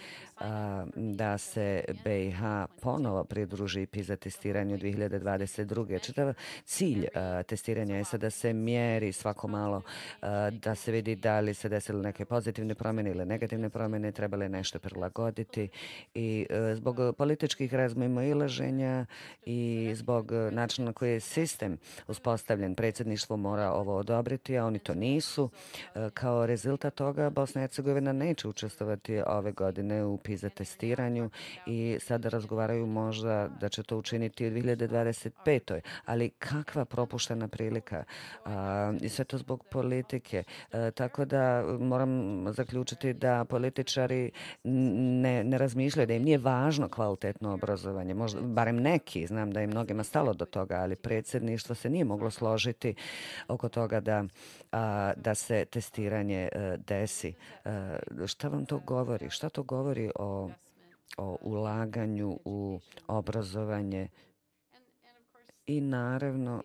[0.96, 2.40] da se BiH
[2.82, 6.02] ponovo pridruži PISA testiranju 2022.
[6.02, 6.34] Čitav
[6.66, 7.10] cilj e,
[7.44, 9.82] testiranja je sad da se mjeri svako malo,
[10.52, 14.80] da se vidi da li se desile neke pozitivne promjene ili negativne promjene, trebali nešto
[14.80, 15.70] prilagoditi
[16.14, 16.46] i
[16.76, 19.06] zbog političkih razmimo laženja
[19.46, 24.27] i zbog načina na koji je sistem uspostavljen, predsjedništvo mora ovo odobriti,
[24.60, 25.50] a oni to nisu.
[25.96, 31.30] E, kao rezultat toga Bosna i Hercegovina neće učestvovati ove godine u PISA testiranju
[31.66, 35.80] i sada razgovaraju možda da će to učiniti u 2025.
[36.06, 38.04] Ali kakva propuštena prilika
[38.46, 40.44] a, i sve to zbog politike.
[40.72, 44.32] E, tako da moram zaključiti da političari
[44.64, 48.14] ne, ne razmišljaju da im nije važno kvalitetno obrazovanje.
[48.14, 52.32] Možda, barem neki, znam da je mnogima stalo do toga, ali predsjedništvo se nije moglo
[52.32, 52.96] složiti
[53.48, 54.17] oko toga da,
[54.72, 57.34] a, da se testiranje e, desi.
[57.66, 59.30] E, šta vam to govori?
[59.30, 60.50] Šta to govori o,
[61.18, 64.08] o ulaganju u obrazovanje
[65.66, 66.64] i naravno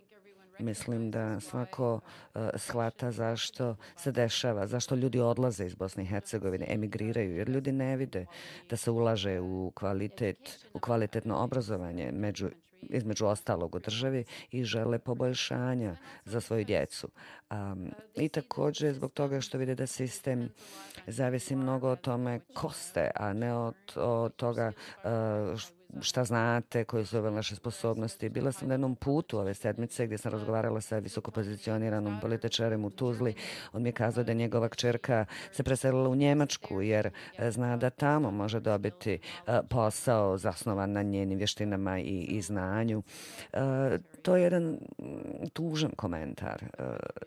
[0.58, 6.66] mislim da svako uh, shvata zašto se dešava, zašto ljudi odlaze iz Bosne i Hercegovine,
[6.68, 8.26] emigriraju, jer ljudi ne vide
[8.70, 12.50] da se ulaže u kvalitet, u kvalitetno obrazovanje među
[12.90, 17.08] između ostalog u državi i žele poboljšanja za svoju djecu.
[17.50, 20.48] Um, I također zbog toga što vide da sistem
[21.06, 24.72] zavisi mnogo o tome ko ste, a ne od, od toga
[25.04, 25.60] uh,
[26.00, 28.28] šta znate, koje su ove naše sposobnosti.
[28.28, 33.34] Bila sam na jednom putu ove sedmice gdje sam razgovarala sa visokopozicioniranom političarem u Tuzli.
[33.72, 37.90] On mi je kazao da njegova kćerka se preselila u Njemačku jer e, zna da
[37.90, 39.12] tamo može dobiti
[39.46, 43.02] e, posao zasnovan na njenim vještinama i, i znanju.
[43.52, 43.58] E,
[44.22, 44.78] to je jedan
[45.52, 46.64] tužan komentar,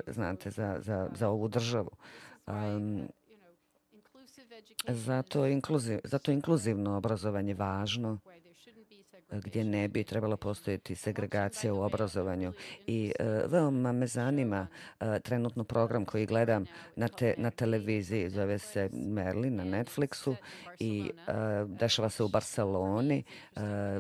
[0.08, 1.92] znate, za, za, za ovu državu.
[2.48, 3.08] Um,
[4.88, 8.20] zato, inkluziv, zato inkluzivno obrazovanje važno
[9.32, 12.54] gdje ne bi trebalo postojiti segregacija u obrazovanju.
[12.88, 14.68] I e, veoma me zanima
[15.00, 20.36] e, trenutno program koji gledam na, te, na televiziji, zove se Merlin na Netflixu
[20.80, 21.32] i e,
[21.68, 23.24] dešava se u Barceloni.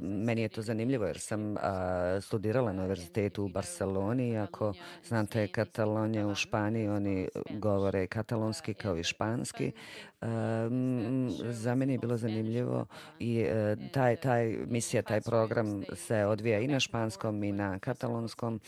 [0.02, 1.56] Meni je to zanimljivo jer sam
[2.22, 4.30] studirala na univerzitetu u Barceloni.
[4.30, 9.72] i Ako znate Katalonija u Španiji, oni govore katalonski kao i španski.
[10.26, 12.86] Um, za mene je bilo zanimljivo
[13.20, 18.60] i e, taj, taj misija, taj program se odvija i na španskom i na katalonskom.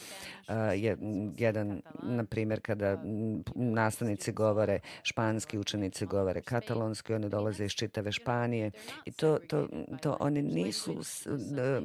[0.48, 0.98] E, je,
[1.38, 3.04] jedan, na primjer, kada
[3.56, 8.72] nastavnici govore španski, učenici govore katalonski, oni dolaze iz čitave Španije
[9.06, 9.68] i to, to,
[10.02, 11.02] to oni nisu,
[11.58, 11.82] e,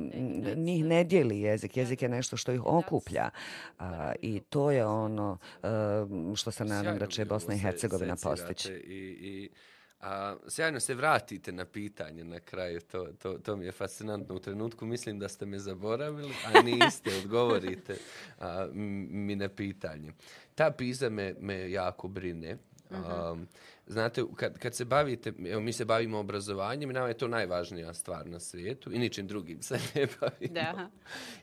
[0.57, 3.31] njih ne dijeli jezik, jezik je nešto što ih okuplja
[4.21, 5.39] i to je ono
[6.37, 8.73] što se nadam da će Bosna i Hercegovina postići.
[8.73, 9.49] I, i,
[10.03, 14.35] a, sjajno se vratite na pitanje na kraju, to, to, to mi je fascinantno.
[14.35, 17.97] U trenutku mislim da ste me zaboravili, a niste, odgovorite
[18.39, 18.69] a,
[19.11, 20.13] mi na pitanje.
[20.55, 22.57] Ta piza me, me jako brine.
[22.91, 23.49] Um,
[23.87, 27.95] znate, kad, kad se bavite, evo mi se bavimo obrazovanjem i nama je to najvažnija
[27.95, 30.55] stvar na svijetu i ničim drugim se ne bavimo.
[30.55, 30.91] Da.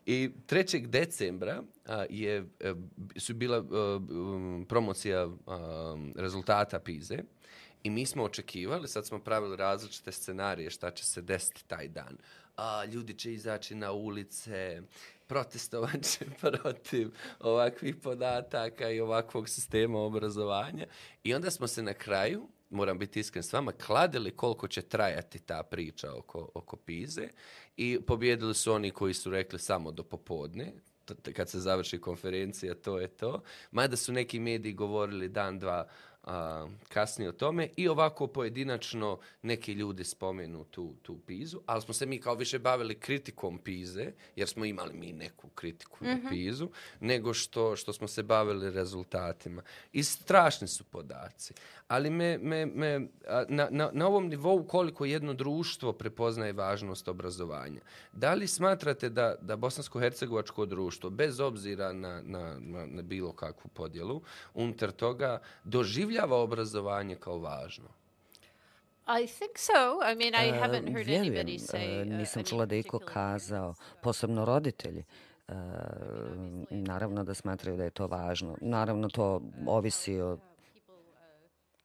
[0.06, 0.88] I 3.
[0.88, 2.74] decembra a, je, e,
[3.16, 7.24] su bila e, um, promocija a, rezultata PIZE
[7.84, 12.18] i mi smo očekivali, sad smo pravili različite scenarije šta će se desiti taj dan.
[12.56, 14.82] A, ljudi će izaći na ulice,
[15.28, 20.86] protestovat će protiv ovakvih podataka i ovakvog sistema obrazovanja.
[21.24, 25.40] I onda smo se na kraju, moram biti iskren s vama, kladili koliko će trajati
[25.40, 27.28] ta priča oko, oko Pize
[27.78, 30.74] i pobjedili su oni koji su rekli samo do popodne,
[31.34, 33.42] kad se završi konferencija, to je to.
[33.72, 35.88] Mada su neki mediji govorili dan, dva
[36.24, 41.94] a, kasnije o tome i ovako pojedinačno neki ljudi spomenu tu, tu Pizu, ali smo
[41.94, 46.24] se mi kao više bavili kritikom Pize, jer smo imali mi neku kritiku mm -hmm.
[46.24, 49.62] na Pizu, nego što, što smo se bavili rezultatima.
[49.94, 51.54] I strašni su podaci.
[51.88, 53.00] Ali me, me, me,
[53.48, 57.82] na, na, na ovom nivou koliko jedno društvo prepoznaje važnost obrazovanja.
[58.14, 63.70] Da li smatrate da, da bosansko-hercegovačko društvo, bez obzira na, na, na, na bilo kakvu
[63.74, 64.22] podjelu,
[64.54, 67.90] unutar toga doživljava obrazovanje kao važno?
[69.24, 70.02] I think so.
[70.12, 73.70] I mean, I haven't heard Vjerujem, anybody say e, uh, nisam čula da iko kazao,
[73.70, 75.04] uh, posebno roditelji,
[75.48, 75.54] e,
[76.70, 78.58] naravno da smatraju da je to važno.
[78.62, 80.44] Naravno to ovisi od, uh,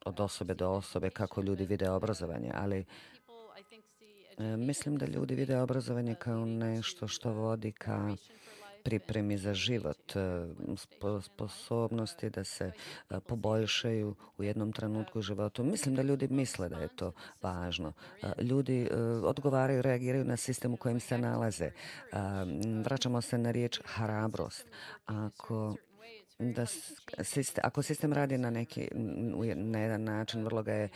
[0.04, 2.84] od osobe do osobe kako ljudi vide obrazovanje, ali e,
[3.60, 8.34] education mislim da ljudi vide obrazovanje kao nešto što vodi ka life
[8.84, 10.46] pripremi za život, e,
[11.22, 12.72] sposobnosti da se
[13.10, 15.64] e, poboljšaju u jednom trenutku životu.
[15.64, 17.92] Mislim da ljudi misle da je to važno.
[18.22, 18.88] E, ljudi
[19.24, 21.70] odgovaraju, reagiraju na sistem u kojem se nalaze.
[22.84, 24.66] Vraćamo se na riječ harabrost.
[25.06, 25.76] Ako
[26.38, 26.66] da
[27.22, 28.88] sistem, ako sistem radi na neki
[29.54, 30.88] na jedan način vrlo ga je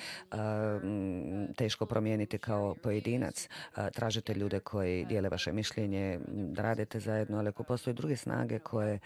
[0.82, 7.38] m, teško promijeniti kao pojedinac A, tražite ljude koji dijele vaše mišljenje da radite zajedno
[7.38, 8.98] ali ako postoje druge snage koje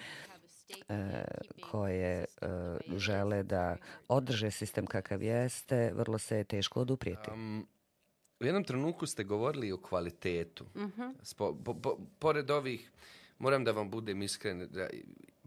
[0.89, 1.25] e,
[1.71, 2.25] koje e,
[2.97, 3.77] žele da
[4.09, 7.31] održe sistem kakav jeste, vrlo se je teško oduprijeti.
[7.31, 7.67] Um,
[8.41, 10.67] u jednom trenutku ste govorili o kvalitetu.
[11.23, 12.91] Spo, po, po, pored ovih,
[13.39, 14.89] moram da vam budem iskren, da,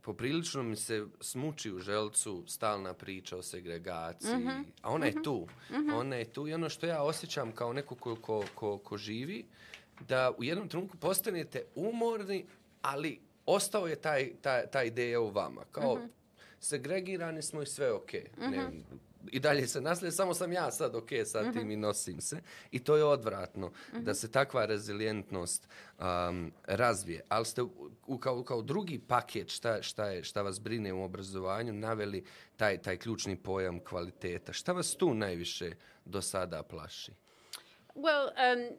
[0.05, 4.47] poprilično mi se smuči u želcu stalna priča o segregaciji,
[4.81, 5.47] a ona je tu.
[5.93, 9.45] Ona je tu i ono što ja osjećam kao neko ko, ko, ko, ko živi,
[10.07, 12.45] da u jednom trenutku postanete umorni,
[12.81, 15.61] ali ostao je taj, taj, ta ideja u vama.
[15.71, 15.99] Kao,
[16.59, 18.13] segregirani smo i sve ok.
[18.37, 18.69] Ne,
[19.31, 22.41] I dalje se naslije, samo sam ja sad ok sa tim i nosim se.
[22.71, 25.67] I to je odvratno, da se takva rezilijentnost
[25.99, 27.21] um, razvije.
[27.29, 27.71] Ali ste u,
[28.07, 32.23] u- kao, kao drugi paket šta, šta, je, šta vas brine u obrazovanju naveli
[32.55, 34.53] taj, taj ključni pojam kvaliteta.
[34.53, 35.71] Šta vas tu najviše
[36.05, 37.11] do sada plaši?
[37.95, 38.77] Well, um,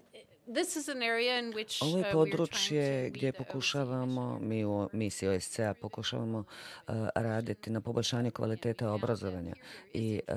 [0.54, 4.88] this is an area in which Ovo uh, je we're područje gdje pokušavamo, mi u
[4.92, 9.54] misiji OSCE-a pokušavamo uh, raditi na poboljšanju kvalitete obrazovanja.
[9.94, 10.36] i uh,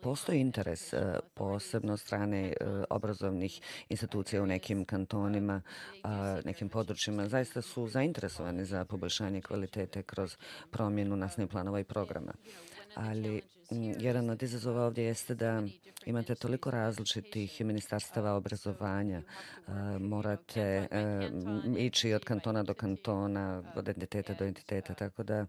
[0.00, 1.00] postoji interes uh,
[1.34, 5.62] posebno strane uh, obrazovnih institucija u nekim kantonima,
[6.02, 7.28] a nekim područjima.
[7.28, 10.36] Zaista su zainteresovani za poboljšanje kvalitete kroz
[10.70, 12.32] promjenu nastavnih planova i programa.
[12.94, 15.62] Ali Mm, jedan od izazova ovdje jeste da
[16.06, 19.22] imate toliko različitih ministarstava obrazovanja,
[20.00, 21.30] morate e,
[21.78, 25.46] ići od kantona do kantona, od entiteta do entiteta, tako da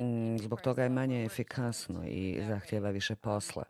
[0.00, 3.64] mm, zbog toga je manje efikasno i zahtjeva više posla.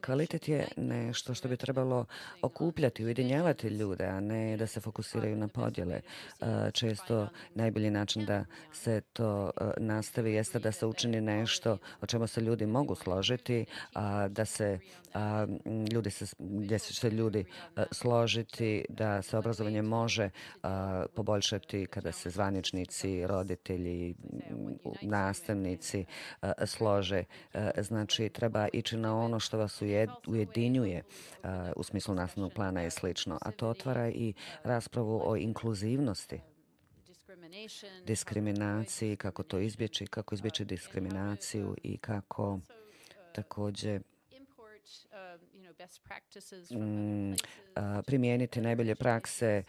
[0.00, 2.06] Kvalitet je nešto što bi trebalo
[2.42, 6.00] okupljati, ujedinjavati ljude, a ne da se fokusiraju na podjele.
[6.40, 12.06] E, Često najbolji način da se to e, nastavi jeste da se učini nešto o
[12.06, 14.78] čemu se ljudi mogu složiti, a da se
[15.14, 15.46] a,
[15.92, 17.44] ljudi se, gdje će se ljudi
[17.76, 20.30] e, složiti da se obrazovanje može
[20.62, 24.14] a, poboljšati kada se zvaničnici, roditelji,
[25.02, 26.04] nastavnici
[26.42, 27.24] e, slože.
[27.54, 29.82] E, Znači, treba ići na ono što vas
[30.26, 31.02] ujedinjuje
[31.76, 33.38] u smislu nastavnog plana i slično.
[33.42, 36.40] A to otvara i raspravu o inkluzivnosti,
[38.06, 42.58] diskriminaciji, kako to izbjeći, kako izbjeći diskriminaciju i kako
[43.34, 44.02] također
[46.72, 47.34] mm,
[48.06, 49.62] primijeniti najbolje prakse,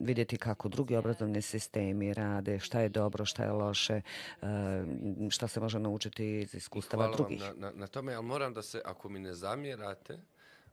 [0.00, 4.00] vidjeti kako drugi obrazovni sistemi rade, šta je dobro, šta je loše,
[5.30, 7.40] šta se može naučiti iz iskustava Hvala drugih.
[7.40, 10.18] vam na, na, na tome, ali moram da se, ako mi ne zamjerate,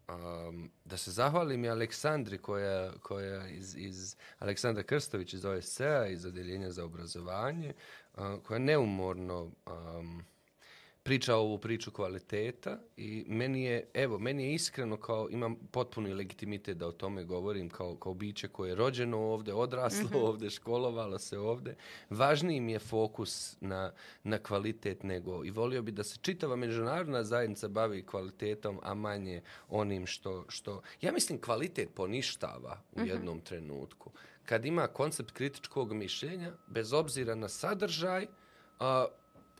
[0.08, 6.26] um, da se zahvalim i Aleksandri koja, koja iz, iz Aleksandra Krstović iz OSCE-a, iz
[6.26, 7.74] Odeljenja za obrazovanje,
[8.14, 10.26] uh, koja neumorno um,
[11.06, 16.78] priča ovu priču kvaliteta i meni je, evo, meni je iskreno kao, imam potpuni legitimitet
[16.78, 21.40] da o tome govorim kao, kao biće koje je rođeno ovde, odraslo ovde, školovalo se
[21.40, 21.76] ovde.
[22.10, 23.92] Važniji mi je fokus na,
[24.24, 29.42] na kvalitet nego i volio bi da se čitava međunarodna zajednica bavi kvalitetom, a manje
[29.70, 30.82] onim što, što...
[31.02, 34.12] Ja mislim kvalitet poništava u jednom trenutku.
[34.46, 38.28] Kad ima koncept kritičkog mišljenja, bez obzira na sadržaj,
[38.80, 39.06] a,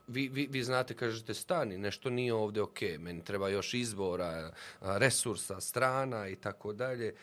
[0.06, 4.98] vi, vi, vi znate, kažete, stani, nešto nije ovdje ok, meni treba još izbora, a,
[4.98, 7.14] resursa, strana i tako dalje.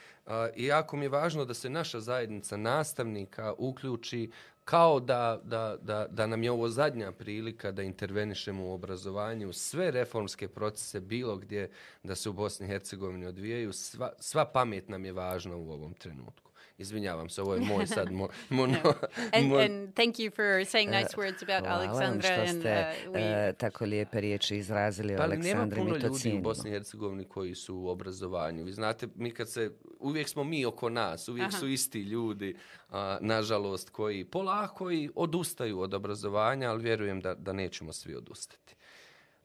[0.56, 4.32] I jako mi je važno da se naša zajednica nastavnika uključi
[4.66, 9.92] kao da, da, da, da nam je ovo zadnja prilika da intervenišemo u obrazovanju, sve
[9.92, 11.70] reformske procese bilo gdje
[12.04, 15.94] da se u Bosni i Hercegovini odvijaju, sva, sva pamet nam je važna u ovom
[15.94, 16.43] trenutku.
[16.78, 18.78] Izvinjavam se, ovo je moj sad mo, mono,
[19.34, 22.22] And, moj, and thank you for saying nice words about Hvala vam Alexandra.
[22.22, 25.80] što And ste uh, we, e, tako lijepe riječi izrazili o Pa ali nema Aleksandri,
[25.80, 26.44] puno mi to ljudi u cijenimo.
[26.44, 28.64] Bosni i Hercegovini koji su u obrazovanju.
[28.64, 31.58] Vi znate, mi kad se, uvijek smo mi oko nas, uvijek Aha.
[31.58, 32.56] su isti ljudi,
[32.90, 38.76] a, nažalost, koji polako i odustaju od obrazovanja, ali vjerujem da, da nećemo svi odustati.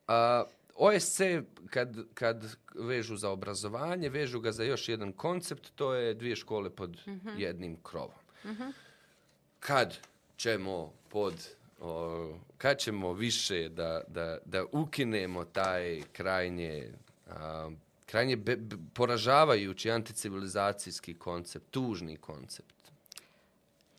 [0.07, 0.45] A,
[0.79, 1.20] OSC,
[1.70, 6.70] kad, kad vežu za obrazovanje, vežu ga za još jedan koncept, to je dvije škole
[6.70, 7.01] pod
[7.37, 8.18] jednim krovom.
[9.61, 9.97] Kad
[10.37, 11.35] ćemo pod
[11.81, 16.93] o, kad ćemo više da, da, da ukinemo taj krajnje
[17.31, 17.70] a,
[18.07, 22.79] krajnje be, be, poražavajući anticivilizacijski koncept, tužni koncept.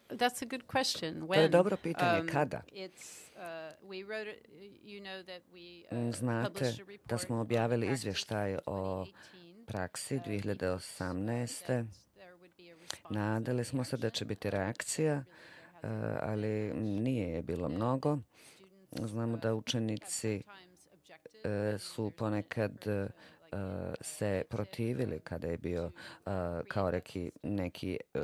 [0.10, 1.28] that's a good question.
[1.28, 2.62] When, To je dobro pitanje, um, kada?
[2.72, 4.04] It's, uh, we,
[5.92, 6.74] Mm, uh, Znate
[7.06, 9.66] da smo objavili izvještaj o 2018.
[9.68, 11.66] praksi Uh, we 2018.
[11.66, 11.86] that
[12.16, 15.24] there would be a response Nadali smo se da će biti reakcija,
[16.22, 18.18] ali nije je bilo mnogo.
[18.92, 20.42] Znamo uh, da učenici
[21.80, 22.86] su ponekad
[23.52, 25.92] Eh, se protivili kada je bio
[26.26, 26.32] eh,
[26.68, 28.20] kao reki neki e,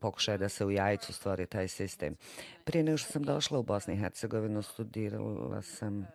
[0.00, 2.16] pokušaj da se u jajcu stvori taj sistem.
[2.64, 6.06] Prije nego što sam došla u Bosnu i Hercegovinu, studirala sam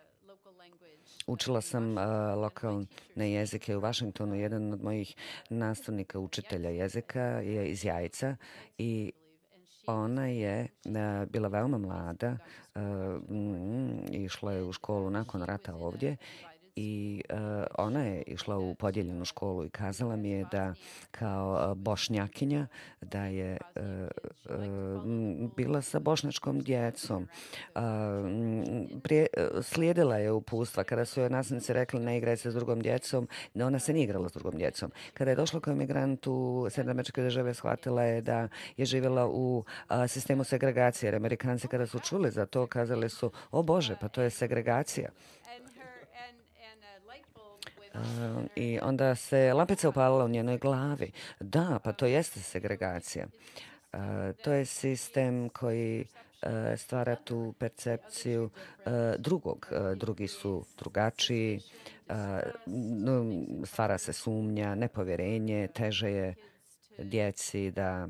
[1.27, 2.03] Učila sam uh,
[2.37, 4.35] lokalne jezike u Vašingtonu.
[4.35, 5.15] Jedan od mojih
[5.49, 8.35] nastavnika, učitelja jezika je iz Jajca
[8.77, 9.11] i
[9.85, 12.37] ona je uh, bila veoma mlada,
[12.75, 12.81] uh,
[14.11, 16.17] išla je u školu nakon rata ovdje
[16.75, 17.37] i uh,
[17.77, 20.73] ona je išla u podijeljenu školu i kazala mi je da
[21.11, 22.67] kao e, bošnjakinja
[23.01, 23.83] da je uh,
[24.45, 25.03] uh,
[25.55, 27.27] bila sa bošnjačkom djecom.
[27.75, 27.81] Uh,
[29.03, 32.81] prije, uh, slijedila je upustva kada su joj nastavnici rekli ne igraj se s drugom
[32.81, 34.91] djecom, da ona se nije igrala s drugom djecom.
[35.13, 38.47] Kada je došla kao migrant u Sjedinameričke države, shvatila je da
[38.77, 41.07] je živjela u uh, sistemu segregacije.
[41.07, 45.09] Jer Amerikanci kada su čuli za to, kazali su, o Bože, pa to je segregacija.
[45.55, 45.93] and her
[46.25, 46.37] and
[46.69, 47.27] and a light
[47.93, 51.11] bulb I onda se lampica upalila u njenoj glavi.
[51.39, 53.27] Da, pa to jeste segregacija.
[54.43, 56.05] To je sistem koji
[56.77, 58.49] stvara tu percepciju
[59.17, 59.67] drugog.
[59.95, 61.61] Drugi su drugačiji,
[63.65, 66.35] stvara se sumnja, nepovjerenje, teže je
[66.97, 68.07] djeci da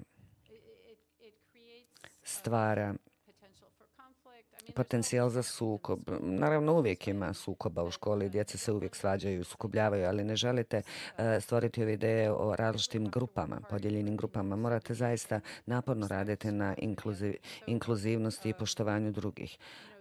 [2.24, 4.61] stvara potential for conflict.
[4.61, 6.00] I mean, potencijal za sukob.
[6.22, 10.82] Naravno, uvijek ima sukoba u školi, djece se uvijek svađaju, sukobljavaju, ali ne želite
[11.18, 14.56] e, stvoriti ove ideje o različitim grupama, podijeljenim grupama.
[14.56, 17.34] Morate zaista naporno raditi na inkluziv,
[17.68, 19.58] inkluzivnosti i poštovanju drugih.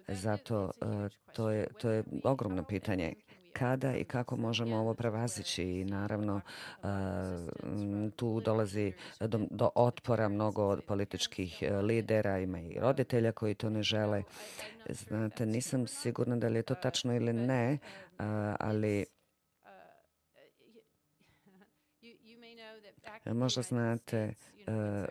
[0.09, 3.14] Zato e, to je, to je ogromno pitanje
[3.53, 5.63] kada i kako možemo ovo prevazići.
[5.63, 6.41] I naravno
[6.83, 6.87] eh,
[8.17, 13.71] tu dolazi do, do otpora mnogo od političkih eh, lidera, ima i roditelja koji to
[13.71, 14.23] ne žele.
[14.89, 17.79] Znate, nisam sigurna da li je to tačno ili ne, eh,
[18.61, 19.07] ali
[22.03, 24.35] you, you may know možda znate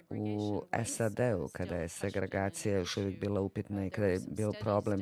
[0.10, 5.02] u SAD-u kada je segregacija još uvijek bila upitna i kada je bio problem,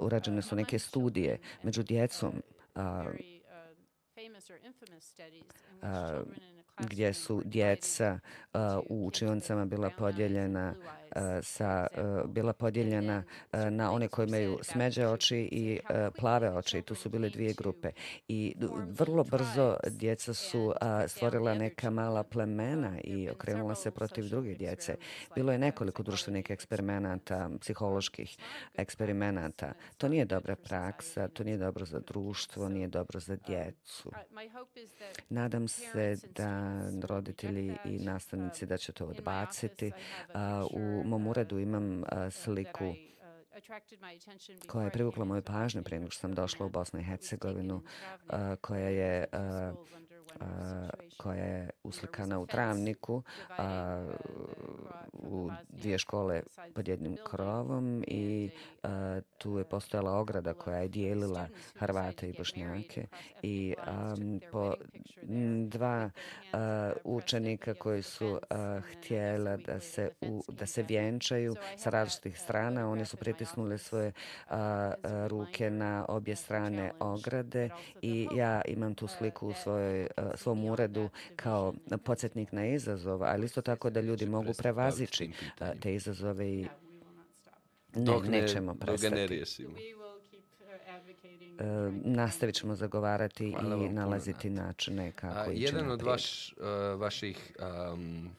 [0.00, 2.42] urađene su neke studije među djecom
[5.82, 6.26] uh,
[6.78, 8.18] gdje su djeca
[8.88, 10.74] u učionicama bila podijeljena
[11.14, 15.80] a, sa e, bila podijeljena e, na one koji imaju smeđe oči i
[16.18, 16.82] plave oči.
[16.82, 17.90] Tu su bile dvije grupe.
[18.28, 18.54] I
[18.88, 20.74] vrlo brzo djeca su
[21.06, 24.96] stvorila neka mala plemena i okrenula se protiv drugih druge djece.
[25.34, 28.36] Bilo je nekoliko društvenih eksperimenata, psiholoških
[28.74, 29.72] eksperimenata.
[29.98, 34.12] To nije dobra praksa, to nije dobro za društvo, nije dobro za djecu.
[35.28, 39.92] Nadam se da roditelji i nastavnici da će to odbaciti.
[40.70, 42.94] u U mom uredu imam e, sliku
[44.66, 47.82] koja je privukla moju pažnju prije nego što sam došla u Bosnu i Hercegovinu,
[48.30, 49.26] e, koja je e,
[50.40, 53.22] a, koja je uslikana u travniku
[55.12, 56.42] u dvije škole
[56.74, 58.50] pod jednim krovom i
[59.38, 63.06] tu je postojala ograda koja je dijelila Hrvate i Bošnjake
[63.42, 63.74] i
[64.52, 64.74] po
[65.66, 66.10] dva
[67.04, 68.40] učenika koji su
[68.92, 74.12] htjela da se, u, da se vjenčaju sa različitih strana, oni su pritisnuli svoje
[75.28, 77.70] ruke na obje strane ograde
[78.02, 83.46] i ja imam tu sliku u svojoj see svom uredu kao podsjetnik na izazov, ali
[83.46, 85.80] isto tako da ljudi mogu prevazići pitanjem.
[85.80, 86.66] te izazove i
[87.94, 89.42] Ne, nećemo prestati.
[91.60, 97.00] E, nastavit ćemo zagovarati Hvala i nalaziti načine kako A, ići jedan od vaš, uh,
[97.00, 97.52] vaših
[97.92, 98.30] um,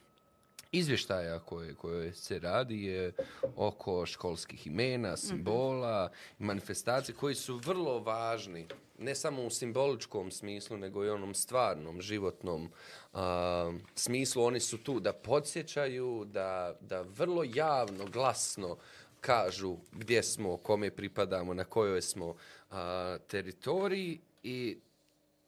[0.71, 3.11] izvještaja koje, koje se radi je
[3.55, 8.67] oko školskih imena, simbola, manifestacije koji su vrlo važni,
[9.01, 12.71] ne samo u simboličkom smislu, nego i onom stvarnom, životnom
[13.13, 14.43] a, smislu.
[14.43, 18.77] Oni su tu da podsjećaju, da, da vrlo javno, glasno
[19.21, 22.35] kažu gdje smo, kome pripadamo, na kojoj smo
[22.69, 24.77] a, teritoriji i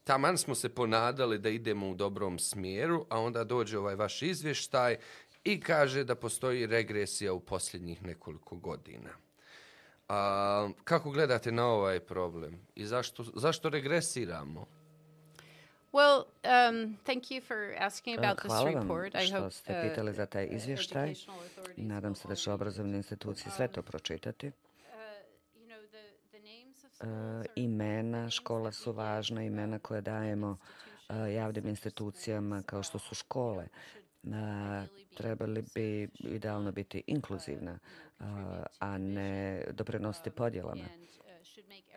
[0.04, 4.97] taman smo se ponadali da idemo u dobrom smjeru, a onda dođe ovaj vaš izvještaj
[5.43, 9.10] i kaže da postoji regresija u posljednjih nekoliko godina.
[10.10, 14.66] A, kako gledate na ovaj problem i zašto, zašto regresiramo?
[15.93, 19.16] Well, um, thank you for asking about this Hvala vam report.
[19.16, 21.04] I što hope ste uh, pitali za taj izvještaj.
[21.04, 24.47] educational authorities Nadam se da će obrazovne institucije sve to pročitati.
[24.47, 24.54] Uh,
[27.04, 30.58] E, are imena škola that su važna, uh, imena koje dajemo
[31.10, 33.68] e, javnim institucijama kao što su škole.
[35.17, 37.80] Trebali bi idealno biti inkluzivna,
[38.80, 40.86] a ne doprinositi podjelama.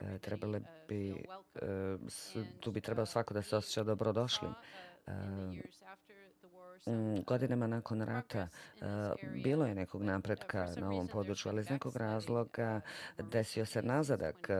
[0.00, 1.24] E, trebali bi,
[1.54, 1.96] e,
[2.60, 4.50] tu bi trebao svako da se osjeća dobrodošlim.
[5.06, 5.12] E,
[7.26, 8.48] Godinama nakon rata e,
[8.84, 12.80] area, bilo je nekog uh, napretka na ovom području, ali iz nekog razloga
[13.18, 14.54] uh, desio se nazadak e,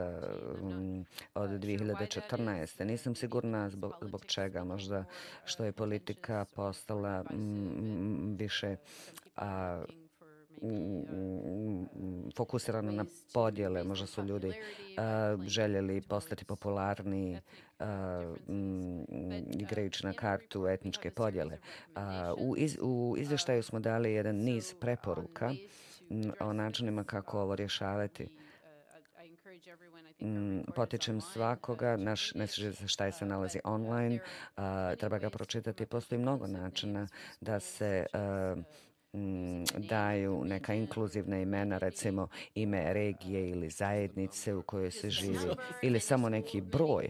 [0.61, 1.05] mm,
[1.35, 2.83] od 2014.
[2.83, 5.05] Nisam sigurna zbog, zbog čega, možda
[5.45, 8.75] što je politika postala mm, više
[9.35, 9.83] a,
[12.35, 14.53] fokusirana na podjele, možda su ljudi
[15.47, 17.39] željeli postati popularniji
[17.79, 19.01] a, mm,
[19.59, 21.57] igrajući na kartu etničke podjele.
[22.37, 25.49] U, iz, u izvještaju smo dali jedan niz preporuka
[26.09, 28.29] mm, o načinima kako ovo rješavati.
[30.21, 34.19] Mm, Potičem svakoga, naš, sviđa se šta je se nalazi online,
[34.55, 35.85] a, treba ga pročitati.
[35.85, 37.07] Postoji mnogo načina
[37.41, 38.55] da se a,
[39.13, 45.49] Mm, daju neka inkluzivna imena, recimo ime regije ili zajednice u kojoj se živi,
[45.81, 47.09] ili samo neki broj.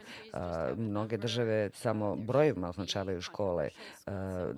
[0.75, 3.69] Mnoge države samo brojevima označavaju škole.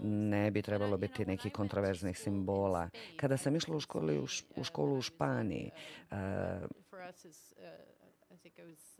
[0.03, 2.89] Ne bi trebalo biti neki kontroverznih simbola.
[3.17, 4.19] Kada sam išla u, školi,
[4.55, 5.71] u školu u Španiji,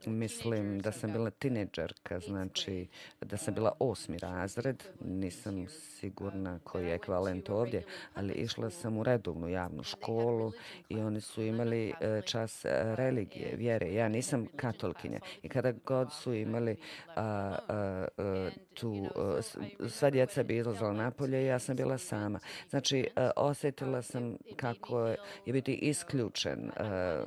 [0.06, 2.88] Mislim da sam bila tineđerka, znači
[3.22, 7.84] da sam bila osmi razred, nisam sigurna koji je ekvivalent ovdje,
[8.14, 10.52] ali išla sam u redovnu javnu školu
[10.90, 13.94] i oni su imali e, čas e, religije, vjere.
[13.94, 16.78] Ja nisam katolkinja i kada god su imali
[17.16, 17.22] a,
[17.68, 19.42] a, a, tu, a,
[19.90, 22.40] sva djeca bi izlazila napolje i ja sam bila sama.
[22.70, 25.08] Znači, a, osjetila sam kako
[25.46, 27.24] je biti isključen a,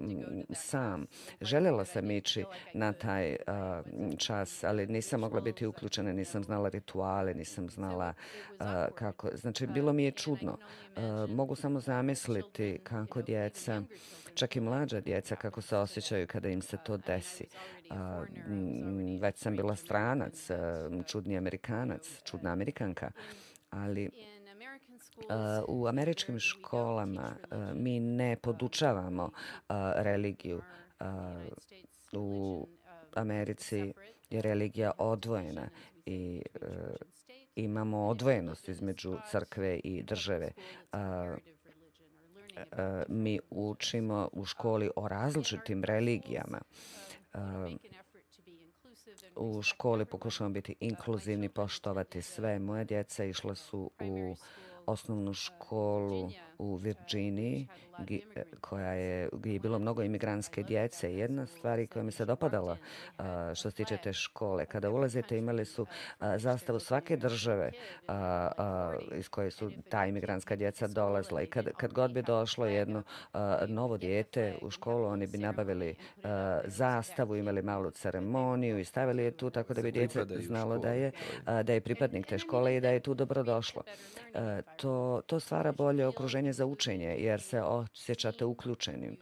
[0.55, 1.07] sam.
[1.41, 2.45] Željela sam ići
[2.75, 3.83] na taj a,
[4.19, 8.15] čas, ali nisam mogla biti uključena, nisam znala rituale, nisam znala
[8.59, 9.29] a, kako.
[9.35, 10.59] Znači, bilo mi je čudno.
[10.97, 13.83] A, mogu samo zamisliti kako djeca,
[14.35, 17.47] čak i mlađa djeca, kako se osjećaju kada im se to desi.
[17.91, 23.11] A, m, već sam bila stranac, a, čudni amerikanac, čudna amerikanka,
[23.71, 24.11] ali
[25.19, 30.63] Uh, u američkim školama uh, mi ne podučavamo uh, religiju.
[32.13, 32.67] U
[33.15, 33.93] Americi
[34.31, 35.69] je religija odvojena
[36.07, 36.67] i e,
[37.55, 40.51] imamo odvojenost između crkve i države.
[40.93, 41.37] A,
[42.73, 46.61] a, mi učimo u školi o različitim religijama.
[47.33, 47.71] A,
[49.37, 52.59] u školi pokušavamo biti inkluzivni, poštovati sve.
[52.59, 54.37] Moja djeca išla su u
[54.87, 57.67] osnovnu školu u Virginiji
[57.99, 58.23] gi-
[58.61, 61.15] koja je, gdje je bilo mnogo imigrantske djece.
[61.15, 62.77] Jedna stvar koja mi se dopadala
[63.55, 65.87] što se tiče te škole, kada ulazite imali su
[66.37, 67.73] zastavu svake države
[69.15, 73.03] iz koje su ta imigrantska djeca dolazila i kad, kad god bi došlo jedno
[73.67, 75.95] novo dijete u školu, oni bi nabavili
[76.65, 81.13] zastavu, imali malu ceremoniju i stavili je tu tako da bi djece znalo da je,
[81.63, 83.83] da je pripadnik te škole i da je tu dobrodošlo.
[84.77, 89.17] To, to stvara bolje okruženje za učenje jer se osjećate uključenim,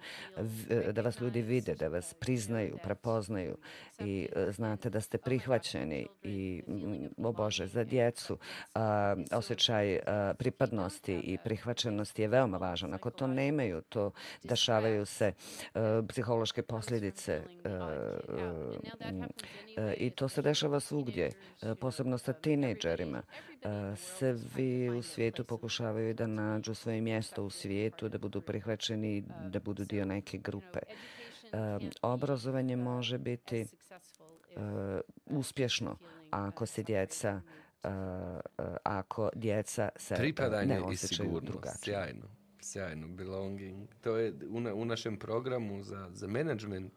[0.92, 3.56] da vas ljudi vide, da vas priznaju, prepoznaju
[3.98, 6.62] i e, znate da ste prihvaćeni i,
[7.18, 8.38] o Bože, za djecu
[8.74, 12.94] a, osjećaj a, pripadnosti i prihvaćenosti je veoma važan.
[12.94, 14.10] Ako to nemaju, to
[14.42, 15.32] dešavaju se e,
[16.08, 17.42] psihološke posljedice
[19.96, 21.30] i to se dešava svugdje,
[21.80, 23.22] posebno sa tinejdžerima.
[23.62, 29.60] E, Svi u svijetu pokušavaju da nađu svoje mjesto u svijetu, da budu prihvaćeni, da
[29.60, 30.78] budu dio neke grupe.
[31.52, 33.66] Um, obrazovanje može biti
[34.56, 34.62] uh,
[35.26, 35.96] uspješno
[36.30, 37.40] ako se djeca
[38.82, 41.46] ako djeca se Pripadanje ne i osjećaju sigurnost.
[41.46, 41.94] drugačije.
[41.94, 42.26] Sjajno.
[42.60, 43.08] Sjajno.
[43.08, 43.88] Belonging.
[44.00, 46.92] To je u, na, u našem programu za, za management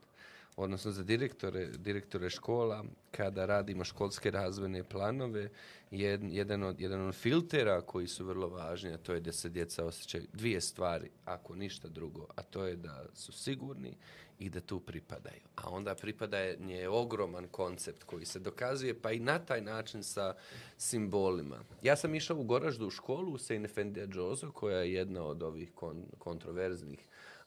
[0.56, 5.50] odnosno za direktore, direktore škola, kada radimo školske razvojne planove,
[5.92, 9.50] jed, jedan, od, jedan od filtera koji su vrlo važni, a to je da se
[9.50, 13.98] djeca osjećaju dvije stvari, ako ništa drugo, a to je da su sigurni
[14.40, 15.42] i da tu pripadaju.
[15.56, 20.34] A onda pripadanje je ogroman koncept koji se dokazuje, pa i na taj način sa
[20.78, 21.60] simbolima.
[21.82, 25.44] Ja sam išao u Goraždu u školu u Sejne Fendija Džozo, koja je jedna od
[25.44, 27.00] ovih kon, kontroverznih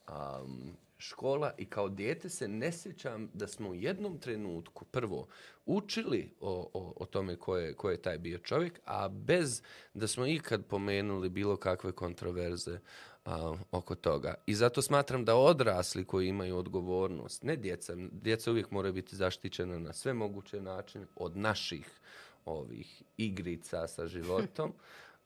[0.09, 5.27] um, škola i kao dijete se ne sjećam da smo u jednom trenutku prvo
[5.67, 9.63] učili o, o, o tome ko je, ko je taj bio čovjek, a bez
[9.95, 12.79] da smo ikad pomenuli bilo kakve kontroverze
[13.25, 14.35] a, oko toga.
[14.47, 19.79] I zato smatram da odrasli koji imaju odgovornost, ne djeca, djeca uvijek moraju biti zaštićena
[19.79, 22.01] na sve moguće načine od naših
[22.45, 24.73] ovih igrica sa životom.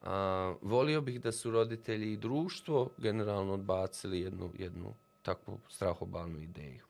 [0.01, 6.85] A, volio bih da su roditelji i društvo generalno odbacili jednu, jednu takvu strahobalnu ideju.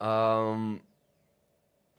[0.00, 0.80] Um,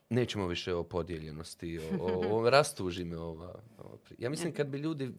[0.10, 4.16] nećemo više o podijeljenosti, o, o, o rastuži me ova, ova pri...
[4.20, 5.14] Ja mislim kad bi ljudi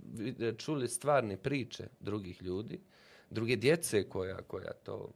[0.58, 2.80] čuli stvarne priče drugih ljudi,
[3.30, 5.08] druge djece koja, koja to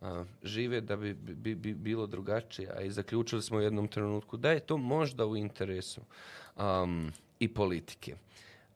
[0.00, 2.70] a, žive, da bi, bi, bi bilo drugačije.
[2.76, 6.00] A i zaključili smo u jednom trenutku da je to možda u interesu
[6.56, 8.16] um, i politike.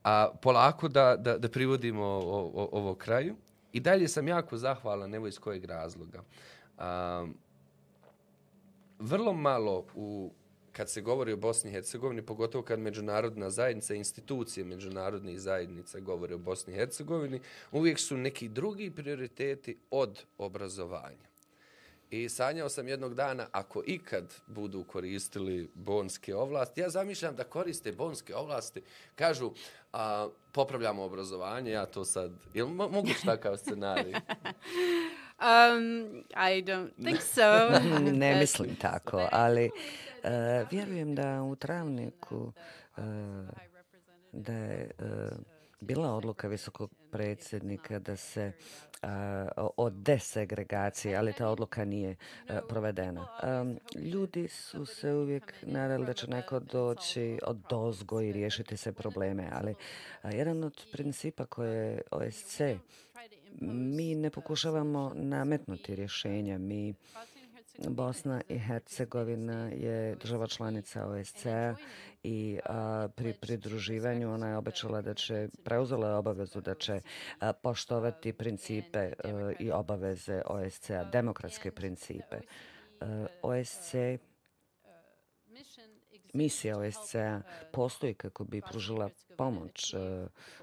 [0.05, 3.37] A polako da, da, da privodimo o, o, ovo kraju.
[3.73, 6.23] I dalje sam jako zahvalan, evo iz kojeg razloga.
[6.79, 7.35] Um,
[8.99, 10.33] vrlo malo u
[10.77, 16.35] kad se govori o Bosni i Hercegovini, pogotovo kad međunarodna zajednica, institucije međunarodnih zajednica govore
[16.35, 17.41] o Bosni i Hercegovini,
[17.73, 21.26] uvijek su neki drugi prioriteti od obrazovanja.
[22.11, 27.93] I sanjao sam jednog dana, ako ikad budu koristili bonske ovlasti, ja zamišljam da koriste
[27.93, 28.83] bonske ovlasti,
[29.15, 29.53] kažu,
[29.93, 34.15] a, popravljamo obrazovanje, ja to sad, jel mo moguć takav scenarij?
[35.39, 37.69] Um, I don't think so.
[38.13, 39.71] ne mislim tako, ali
[40.25, 42.53] uh, vjerujem da u travniku
[42.97, 43.05] uh,
[44.33, 45.07] da je uh,
[45.81, 48.53] bila odluka visokog predsjednika da se
[49.03, 49.09] uh,
[49.77, 53.27] o- desegregaciji, ali ta odluka nije uh, provedena.
[53.63, 58.93] Um, ljudi su se uvijek nadali da će neko doći od dozgo i riješiti se
[58.93, 62.61] probleme, ali uh, jedan od principa koje je OSC
[63.61, 66.59] mi ne pokušavamo nametnuti rješenja.
[66.59, 66.95] Mi
[67.79, 71.75] Bosna i Hercegovina je država članica OSCE
[72.27, 77.01] i a, pri pridruživanju ona je obećala da će, preuzela je obavezu da će
[77.39, 82.37] a, poštovati principe a, i obaveze OSCE-a, demokratske principe.
[83.01, 84.19] A, OSCE
[86.35, 87.41] misija OSCE-a
[87.73, 90.01] postoji kako bi pružila pomoć uh,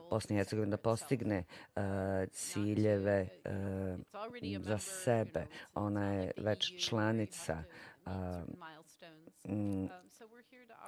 [0.09, 1.43] Bosni i Hercegovini da postigne
[1.75, 1.83] uh,
[2.31, 5.47] ciljeve uh, za sebe.
[5.73, 7.63] Ona je već članica
[8.05, 8.11] uh,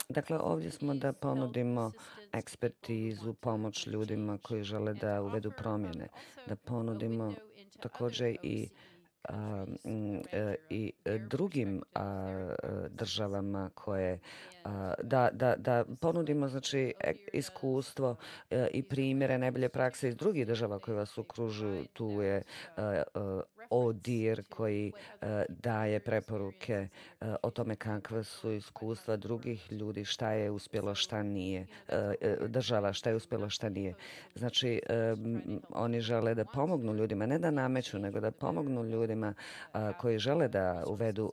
[0.09, 1.91] Dakle, ovdje smo da ponudimo
[2.33, 6.07] ekspertizu, pomoć ljudima koji žele da uvedu promjene,
[6.47, 7.33] da ponudimo
[7.79, 8.69] također i
[9.29, 9.65] a,
[10.69, 12.55] i e, drugim a,
[12.89, 14.19] državama koje
[14.63, 18.15] a, da, da, da ponudimo znači e, iskustvo
[18.49, 21.85] e, i primjere najbolje prakse iz drugih država koje vas okružuju.
[21.93, 22.41] Tu je
[23.69, 24.91] ODIR koji
[25.21, 26.73] e, daje preporuke
[27.21, 32.93] e, o tome kakve su iskustva drugih ljudi, šta je uspjelo, šta nije, e, država
[32.93, 33.93] šta je uspjelo, šta nije.
[34.35, 34.81] Znači,
[35.69, 39.33] oni žele da pomognu ljudima, ne da nameću, nego da pomognu ljudima
[39.99, 41.31] koji žele da uvedu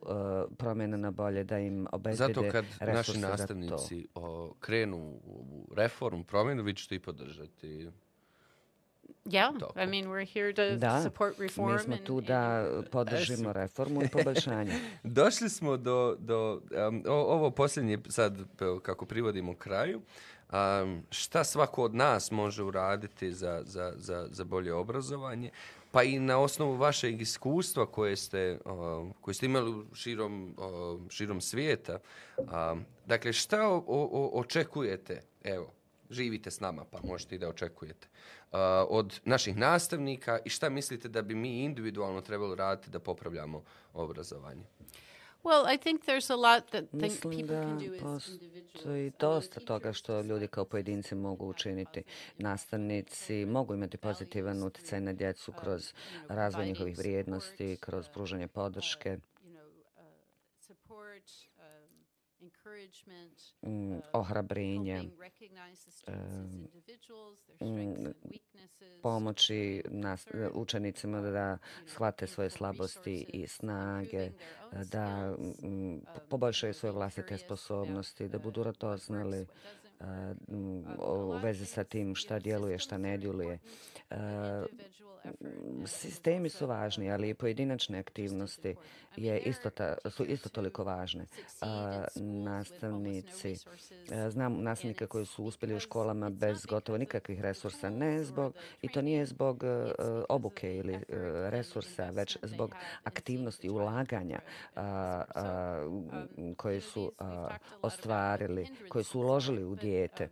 [0.57, 4.07] promjene na bolje, da im obezbede Zato kad naši nastavnici
[4.59, 7.89] krenu u reformu, promjenu, vi ćete i podržati.
[9.25, 9.79] Yeah, Tako.
[9.79, 11.73] I mean, we're here to Da, support reform.
[11.73, 14.73] mi smo tu and- da podržimo reformu i poboljšanje.
[15.03, 18.37] Došli smo do, do um, o- ovo posljednje sad
[18.81, 20.01] kako privodimo kraju.
[20.81, 25.49] Um, šta svako od nas može uraditi za, za, za, za bolje obrazovanje?
[25.91, 31.41] Pa i na osnovu vašeg iskustva koje ste, um, koje ste imali širom, um, širom
[31.41, 31.99] svijeta.
[32.37, 35.21] Um, dakle, šta o, o, očekujete?
[35.43, 35.71] Evo,
[36.09, 38.07] živite s nama, pa možete i da očekujete.
[38.53, 43.63] Uh, od naših nastavnika i šta mislite da bi mi individualno trebali raditi da popravljamo
[43.93, 44.63] obrazovanje?
[45.43, 49.11] Well, I think there's a lot that think Mislim people da can do as postoji
[49.19, 52.03] dosta toga što ljudi kao pojedinci mogu učiniti.
[52.37, 55.93] Nastavnici mogu imati pozitivan utjecaj na djecu kroz
[56.27, 60.03] razvoj njihovih vrijednosti, kroz pružanje podrške, you know, uh,
[60.59, 61.23] support,
[61.57, 62.05] um,
[62.41, 63.53] encouragement, mm, uh, ohrabrenje, helping recognize the students as individuals, their strengths
[67.61, 71.57] and weaknesses, pomoći nas, učenicima da
[71.87, 74.31] shvate svoje slabosti i snage,
[74.91, 79.47] da mm, poboljšaju svoje vlastite sposobnosti, da budu radoznali
[79.99, 83.59] a, mm, u vezi sa tim šta djeluje, šta ne djeluje.
[85.25, 88.75] Mm, sistemi su važni, ali i pojedinačne aktivnosti
[89.15, 91.25] je isto ta, su isto toliko važne.
[91.61, 93.55] A, nastavnici,
[94.11, 98.87] a, znam nastavnike koji su uspjeli u školama bez gotovo nikakvih resursa, ne zbog, i
[98.87, 100.99] to nije zbog a, obuke ili a,
[101.49, 104.39] resursa, već zbog aktivnosti ulaganja
[104.75, 104.81] a,
[105.35, 105.87] a,
[106.57, 110.29] koje su a, ostvarili, koje su uložili u dijete.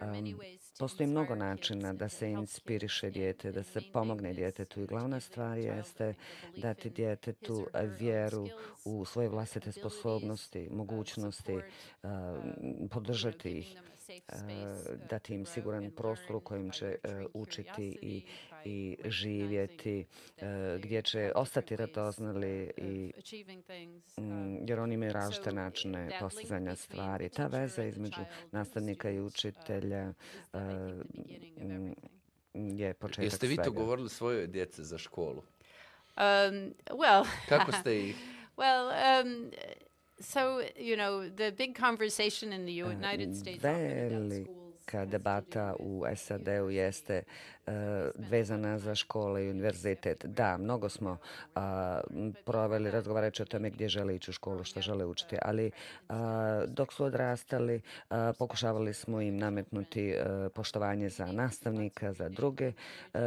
[0.00, 0.38] Um,
[0.78, 6.14] postoji mnogo načina da se inspiriše dijete, da se pomogne djetetu i glavna stvar jeste
[6.56, 7.66] dati djetetu
[7.98, 8.48] vjeru
[8.84, 11.58] u svoje vlastite sposobnosti, mogućnosti,
[12.90, 13.78] podržati ih,
[15.10, 18.22] dati im siguran prostor u kojem će e, učiti i,
[18.66, 20.04] i živjeti,
[20.36, 20.42] uh,
[20.80, 23.12] gdje će ostati radoznali i
[24.18, 27.28] Mm, jer oni imaju različite načine postizanja stvari.
[27.28, 30.12] Ta veza između nastavnika i učitelja
[30.52, 30.60] uh,
[31.56, 31.92] mm,
[32.54, 33.70] je početak Jeste vi svega.
[33.70, 35.42] to govorili svojoj djece za školu?
[36.16, 38.16] Um, well, Kako ste ih?
[38.56, 38.88] well,
[39.22, 39.50] um,
[40.20, 40.40] so
[40.78, 46.04] you know, the big conversation in the United States often about schools Velika debata u
[46.16, 47.22] SAD-u jeste
[47.66, 47.72] uh,
[48.30, 50.24] vezana za škole i univerzitet.
[50.26, 51.60] Da, mnogo smo uh,
[52.44, 55.70] proveli razgovarajući o tome gdje žele ići u školu, što žele učiti, ali
[56.08, 56.16] uh,
[56.68, 57.80] dok su odrastali,
[58.10, 63.20] uh, pokušavali smo im nametnuti uh, poštovanje za nastavnika, za druge, uh,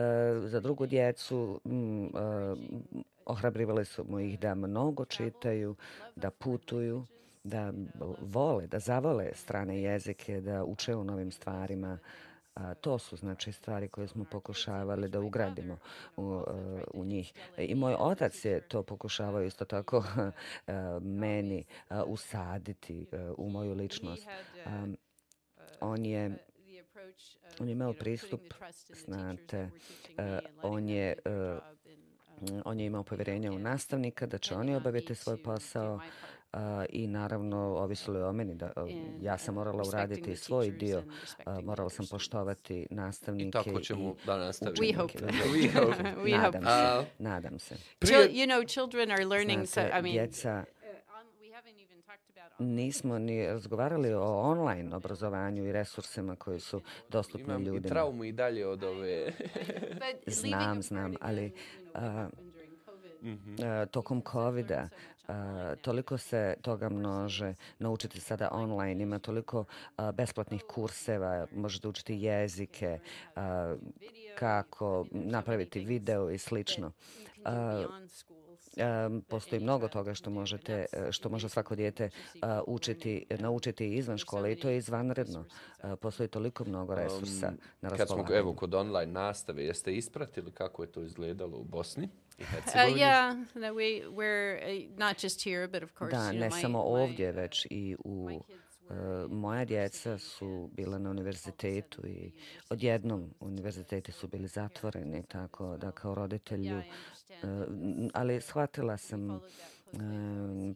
[0.46, 2.12] za drugu djecu, um, uh,
[3.26, 5.76] ohrabrivali smo ih da mnogo čitaju,
[6.16, 7.06] da putuju,
[7.50, 7.74] da
[8.22, 12.00] vole, da zavole strane jezike, da uče o novim stvarima.
[12.56, 15.78] A, to su znači stvari koje smo pokušavali da ugradimo
[16.18, 17.34] u, e, u njih.
[17.58, 24.28] I moj otac je to pokušavao isto tako e, meni e, usaditi u moju ličnost.
[24.66, 24.88] A,
[25.82, 26.38] on je
[27.60, 28.42] on je imao pristup,
[29.06, 29.70] znate,
[30.62, 31.16] on je
[32.66, 36.00] on je imao povjerenje u nastavnika da će oni obaviti svoj posao
[36.54, 38.88] a, i naravno ovisilo je o meni da a,
[39.22, 41.04] ja sam morala uraditi svoj dio,
[41.46, 44.76] a, morala sam poštovati nastavnike I tako ćemo da nastavimo.
[44.78, 45.14] We hope.
[45.56, 46.04] We hope.
[46.20, 46.60] We nadam hope.
[46.60, 47.76] se, A, nadam se.
[48.02, 49.62] Chil- you know, children are learning.
[49.62, 52.60] So Znate, I mean, djeca uh, on, we haven't even talked about.
[52.60, 57.90] on- nismo ni razgovarali o online obrazovanju i resursima koji su dostupni Imam i ljudima.
[57.90, 59.26] traumu i dalje od ove...
[59.26, 61.52] But leaving Znam, znam, ali
[62.86, 64.90] COVID, E, tokom covida
[65.30, 69.66] a, toliko se toga množe naučiti sada online ima toliko
[69.98, 73.00] a, besplatnih kurseva možete učiti jezike
[73.36, 73.76] a,
[74.36, 76.92] kako napraviti video i slično
[79.28, 82.10] postoji mnogo toga što možete e, što može svako dijete
[82.42, 85.46] a, učiti naučiti izvan škole i to je izvanredno
[85.82, 87.52] A, postoji toliko mnogo resursa
[87.82, 91.64] na Kad smo, raspolaganju evo, kod online nastave, jeste ispratili kako je to izgledalo u
[91.64, 93.00] Bosni i Uh, Hercegovini?
[93.00, 96.50] yeah, that we we're uh, not just here, but of course, Da, you know, ne
[96.50, 98.42] my- samo my, ovdje, uh, već i u
[98.90, 98.94] E,
[99.30, 102.32] moja djeca su bila na univerzitetu i
[102.70, 106.84] odjednom univerziteti su bili zatvoreni, tako da kao roditelju, e,
[108.14, 109.40] ali shvatila sam, e,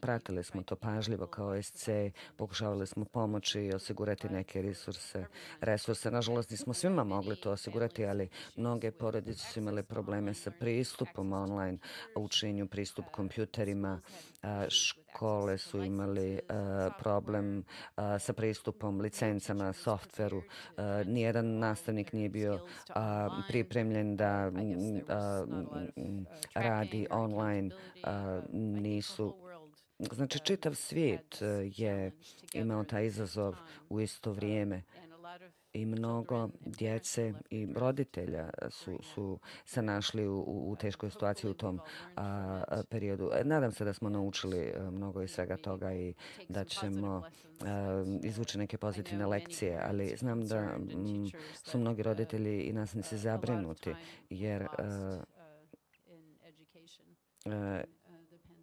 [0.00, 1.88] pratili smo to pažljivo kao SC,
[2.36, 5.24] pokušavali smo pomoći i osigurati neke resurse.
[5.60, 6.10] resurse.
[6.10, 11.78] Nažalost, nismo svima mogli to osigurati, ali mnoge porodice su imale probleme sa pristupom online
[12.16, 14.00] učenju, pristup kompjuterima,
[14.68, 16.40] škole su imali
[16.98, 17.64] problem
[18.18, 20.42] sa pristupom licencama, softveru.
[21.06, 22.60] Nijedan nastavnik nije bio
[23.48, 24.50] pripremljen da
[26.54, 27.70] radi online.
[28.52, 29.34] Nisu
[29.98, 31.38] Znači, čitav svijet
[31.76, 32.12] je
[32.52, 33.54] imao taj izazov
[33.88, 34.82] u isto vrijeme
[35.74, 41.80] i mnogo djece i roditelja su, su se našli u, u teškoj situaciji u tom
[42.16, 43.30] a, periodu.
[43.34, 46.14] E, nadam se da smo naučili e, mnogo iz svega toga i
[46.48, 47.22] da ćemo
[47.60, 51.30] a, izvući neke pozitivne lekcije, ali znam da m,
[51.64, 53.94] su mnogi roditelji i nasnici zabrinuti
[54.30, 55.18] jer a,
[57.46, 57.82] a,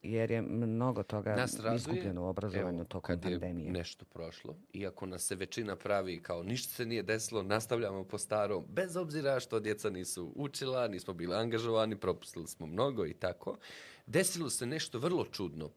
[0.04, 3.72] jer je mnogo toga Nas izgubljeno u obrazovanju evo, tokom kad je pandemije.
[3.72, 8.66] nešto prošlo, iako nas se većina pravi kao ništa se nije desilo, nastavljamo po starom,
[8.70, 13.58] bez obzira što djeca nisu učila, nismo bili angažovani, propustili smo mnogo i tako.
[14.06, 15.72] Desilo se nešto vrlo čudno.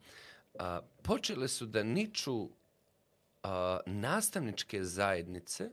[0.58, 2.48] A, počele su da niču
[3.42, 5.70] a, nastavničke zajednice,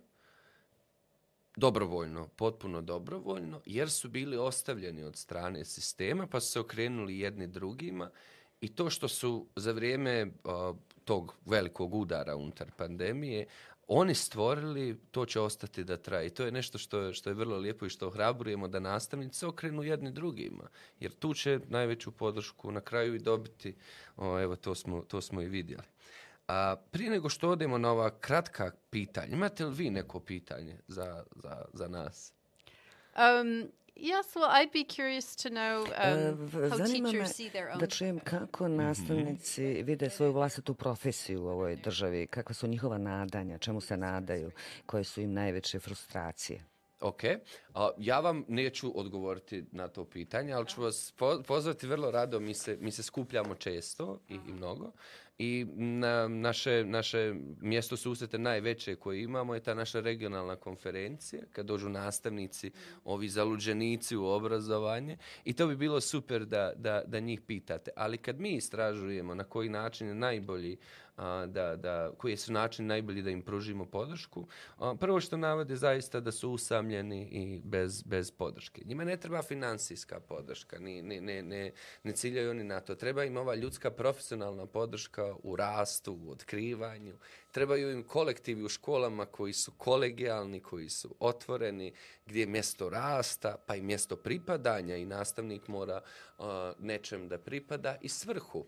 [1.56, 7.47] dobrovoljno, potpuno dobrovoljno, jer su bili ostavljeni od strane sistema, pa su se okrenuli jedni
[7.47, 8.10] drugima
[8.62, 10.74] i to što su za vrijeme a,
[11.05, 13.45] tog velikog udara unutar pandemije,
[13.88, 16.28] oni stvorili, to će ostati da traje.
[16.28, 19.39] I to je nešto što je, što je vrlo lijepo i što ohrabrujemo da nastavnici
[19.39, 20.64] se okrenu jedni drugima.
[20.99, 23.76] Jer tu će najveću podršku na kraju i dobiti,
[24.18, 25.84] o, evo to smo, to smo i vidjeli.
[26.47, 31.24] A, prije nego što odemo na ova kratka pitanja, imate li vi neko pitanje za,
[31.36, 32.34] za, za nas?
[33.16, 37.70] Um, yes, well, I'd be curious to know um, v- how Zanima teachers see their
[37.70, 37.80] own.
[37.80, 43.58] da čujem kako nastavnici vide svoju vlastitu profesiju u ovoj državi, kakva su njihova nadanja,
[43.58, 44.52] čemu se nadaju,
[44.86, 46.66] koje su im najveće frustracije.
[47.00, 47.24] Ok,
[47.74, 52.39] a, ja vam neću odgovoriti na to pitanje, ali ću vas po- pozvati vrlo rado,
[52.39, 54.92] mi se, mi se skupljamo često i, i mnogo.
[55.44, 61.66] I na, naše, naše mjesto susrete najveće koje imamo je ta naša regionalna konferencija, kad
[61.66, 62.72] dođu nastavnici,
[63.06, 65.18] ovi zaluđenici u obrazovanje.
[65.46, 67.92] I to bi bilo super da, da, da njih pitate.
[67.96, 70.78] Ali kad mi istražujemo na koji način je najbolji
[71.18, 74.47] a, da, da, koji su način najbolji da im pružimo podršku.
[74.78, 78.82] A, prvo što navode zaista da su usamljeni i bez, bez podrške.
[78.86, 81.72] Njima ne treba finansijska podrška, ni, ne, ne, ne,
[82.03, 82.95] ne ciljaju oni na to.
[82.95, 87.18] Treba im ova ljudska profesionalna podrška u rastu, u otkrivanju.
[87.51, 91.93] Trebaju im kolektivi u školama koji su kolegijalni, koji su otvoreni,
[92.26, 96.01] gdje je mjesto rasta, pa i mjesto pripadanja i nastavnik mora
[96.38, 98.66] a, nečem da pripada i svrhu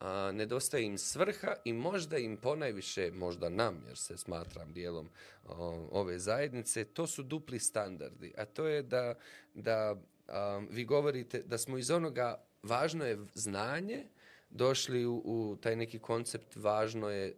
[0.00, 5.08] a, nedostaje im svrha i možda im ponajviše, možda nam, jer se smatram dijelom
[5.44, 8.32] o, ove zajednice, to su dupli standardi.
[8.36, 9.14] A to je da,
[9.54, 9.96] da
[10.28, 14.04] a, vi govorite da smo iz onoga, važno je znanje,
[14.50, 17.34] došli u, u taj neki koncept, važno je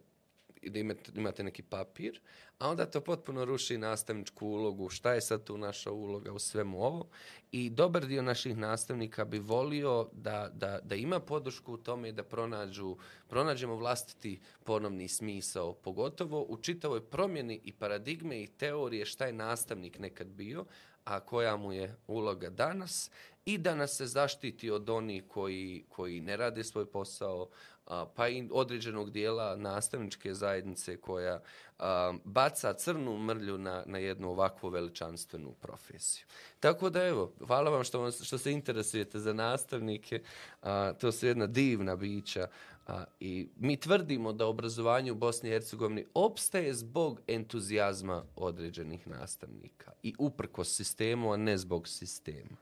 [0.63, 2.21] da imate, imate neki papir,
[2.59, 6.83] a onda to potpuno ruši nastavničku ulogu, šta je sad tu naša uloga u svemu
[6.83, 7.07] ovo.
[7.51, 12.23] I dobar dio naših nastavnika bi volio da, da, da ima podršku u tome da
[12.23, 12.97] pronađu,
[13.27, 19.99] pronađemo vlastiti ponovni smisao, pogotovo u čitavoj promjeni i paradigme i teorije šta je nastavnik
[19.99, 20.65] nekad bio,
[21.03, 23.11] a koja mu je uloga danas
[23.45, 27.49] i da nas se zaštiti od onih koji, koji ne rade svoj posao,
[27.87, 31.41] a, pa i određenog dijela nastavničke zajednice koja
[31.79, 36.25] a, baca crnu mrlju na, na jednu ovakvu veličanstvenu profesiju.
[36.59, 40.21] Tako da evo, hvala vam što, vam, što se interesujete za nastavnike,
[40.61, 42.47] a, to su jedna divna bića
[42.87, 49.91] a, i mi tvrdimo da obrazovanje u Bosni i Hercegovini opstaje zbog entuzijazma određenih nastavnika
[50.03, 52.57] i uprko sistemu, a ne zbog sistema.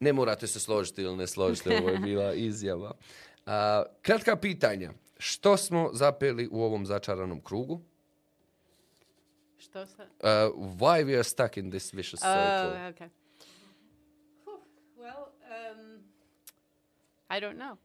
[0.00, 2.92] Ne morate se složiti ili ne složiti, ovo je bila izjava.
[3.46, 4.90] A, kratka pitanja.
[5.18, 7.80] Što smo zapeli u ovom začaranom krugu?
[9.58, 10.02] Što sa?
[10.02, 10.08] Uh,
[10.78, 12.66] why we are stuck in this vicious circle?
[12.66, 13.08] Oh, okay.
[14.44, 14.60] Whew,
[14.96, 15.24] Well,
[15.72, 16.02] um,
[17.30, 17.76] I don't know.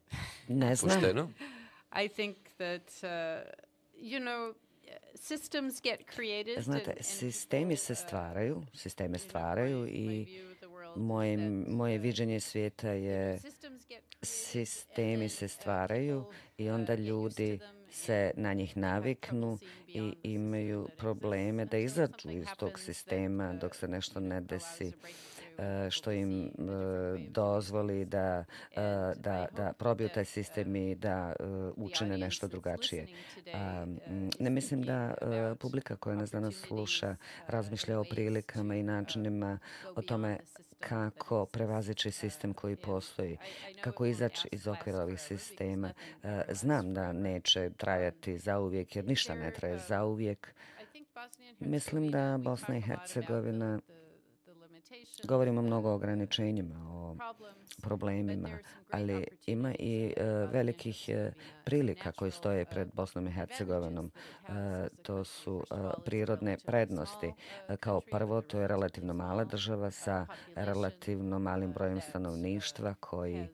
[0.48, 1.00] Ne znam.
[1.02, 1.30] Pošteno?
[1.96, 3.52] I think that uh,
[3.96, 4.54] you know
[5.16, 6.58] systems get created.
[6.58, 10.26] and- Znate, and sistemi se uh, stvaraju, sisteme stvaraju i
[10.96, 11.38] moje,
[11.68, 13.40] moje uh, viđenje svijeta je
[14.22, 16.26] sistemi se uh, stvaraju
[16.58, 17.60] i uh, onda ljudi
[17.92, 23.88] se na njih naviknu i imaju probleme da izađu iz tog sistema uh, dok se
[23.88, 28.46] nešto ne desi and što im doing dozvoli da,
[29.16, 31.34] da, da probiju taj sistem i da
[31.76, 33.08] učine nešto drugačije.
[33.46, 35.14] uh, mm, ne mislim da
[35.60, 37.16] publika koja nas danas sluša uh,
[37.48, 39.60] razmišlja o prilikama i uh, načinima
[39.96, 40.38] o tome
[40.90, 43.38] kako prevazići sistem koji postoji,
[43.82, 45.94] kako izaći iz okvira ovih sistema.
[46.24, 50.54] E, znam da neće trajati zauvijek, jer ništa ne traje zauvijek.
[51.60, 53.80] Mislim da Bosna i Hercegovina
[55.24, 57.16] govorimo mnogo o ograničenjima, o
[57.82, 58.50] problemima,
[58.92, 61.34] ali ima i uh, velikih uh,
[61.66, 64.12] prilika koje stoje pred Bosnom i Hercegovinom.
[64.42, 64.54] Uh,
[65.02, 67.28] To su First prirodne prednosti.
[67.28, 70.26] uh, Kao prvo, to je relativno mala država sa
[70.56, 73.48] relativno malim brojem stanovništva koji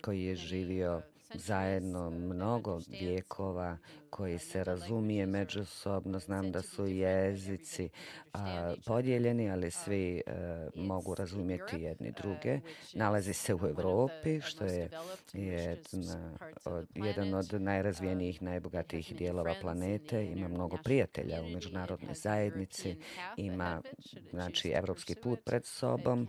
[0.00, 1.02] koji je živio
[1.34, 3.78] zajedno mnogo vijekova,
[4.10, 6.18] koji se razumije međusobno.
[6.18, 7.88] Znam da su jezici
[8.32, 12.60] a, podijeljeni, ali svi a, mogu razumjeti jedni druge.
[12.94, 14.90] Nalazi se u Evropi, što je
[15.32, 20.24] jedna, od, jedan od najrazvijenijih, najbogatijih dijelova planete.
[20.24, 22.96] Ima mnogo prijatelja u međunarodnoj zajednici.
[23.36, 23.82] Ima
[24.30, 26.28] znači, evropski put pred sobom.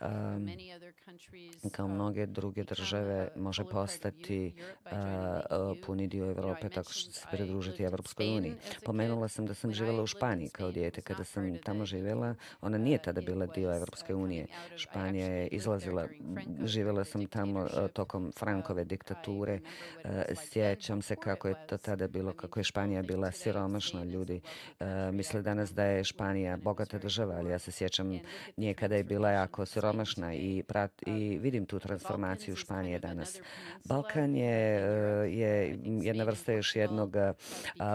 [0.00, 0.38] A,
[1.72, 4.92] kao mnoge druge države može postati uh,
[5.86, 8.54] puni dio Evrope tako što se pridružiti Evropskoj uniji.
[8.84, 11.00] Pomenula sam da sam živjela u Španiji kao dijete.
[11.00, 14.46] Kada sam tamo živjela, ona nije tada bila dio Evropske unije.
[14.76, 16.06] Španija je izlazila,
[16.64, 19.60] živjela sam tamo uh, tokom Frankove diktature.
[20.04, 20.10] Uh,
[20.50, 24.04] sjećam se kako je to tada bilo, kako je Španija bila siromašna.
[24.04, 24.40] Ljudi
[25.12, 28.20] misle danas da je Španija bogata država, ali ja se sjećam
[28.56, 33.40] nije kada je bila jako siromašna i, prat, i vidim tu transformaciju Španije danas.
[33.84, 37.32] Balkan je, eh, je jedna vrsta još jednog eh,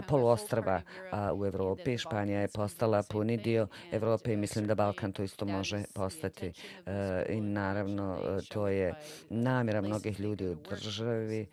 [0.08, 1.98] poluostrava eh, u Evropi.
[1.98, 6.54] Španija je postala puni dio Evrope i mislim da Balkan to isto može postati.
[7.30, 8.20] I naravno,
[8.50, 8.94] to je
[9.30, 11.48] namjera mnogih ljudi u državi.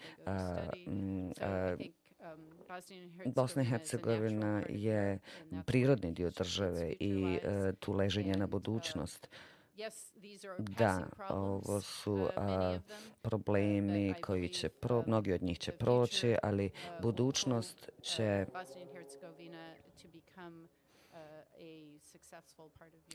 [0.87, 1.31] Mm,
[3.25, 5.19] Bosna i Hercegovina je
[5.67, 7.39] prirodni dio države i
[7.79, 9.29] tu leži njena budućnost.
[10.59, 12.79] Da, ovo su a,
[13.23, 16.71] problemi koji će, pro, mnogi od njih će proći, ali
[17.03, 18.47] budućnost će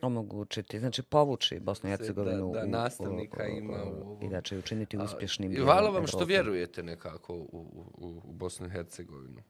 [0.02, 4.42] omogućiti, znači povući Bosnu i Hercegovinu da, da nastavnika u, u, ima u, i da
[4.42, 5.64] će učiniti uspješnim.
[5.64, 9.44] Hvala vam što vjerujete nekako u, u, u Bosnu i Hercegovinu.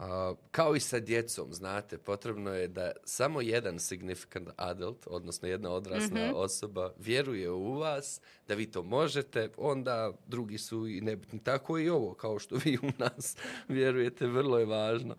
[0.00, 5.70] A, kao i sa djecom, znate, potrebno je da samo jedan significant adult, odnosno jedna
[5.70, 6.34] odrasla mm -hmm.
[6.34, 11.38] osoba, vjeruje u vas, da vi to možete, onda drugi su i nebitni.
[11.38, 13.36] Tako i ovo, kao što vi u nas
[13.68, 15.16] vjerujete, vrlo je važno.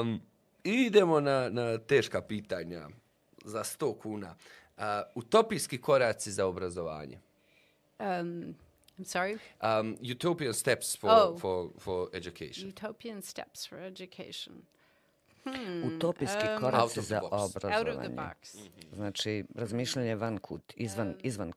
[0.00, 0.20] Um,
[0.64, 2.88] idemo na, na teška pitanja
[3.44, 4.34] za 100 kuna.
[4.76, 4.82] Uh,
[5.14, 7.20] utopijski koraci za obrazovanje.
[7.98, 8.54] Um,
[8.98, 9.38] I'm sorry?
[9.60, 11.36] Um, utopian steps for, oh.
[11.36, 12.68] for, for education.
[12.68, 14.52] Utopian steps for education.
[15.44, 15.84] Hmm.
[15.84, 17.78] Utopijski um, koraci za obrazovanje.
[17.78, 18.54] Out of the box.
[18.54, 18.94] Mm -hmm.
[18.94, 21.52] Znači, razmišljanje van kut, izvan, um, izvan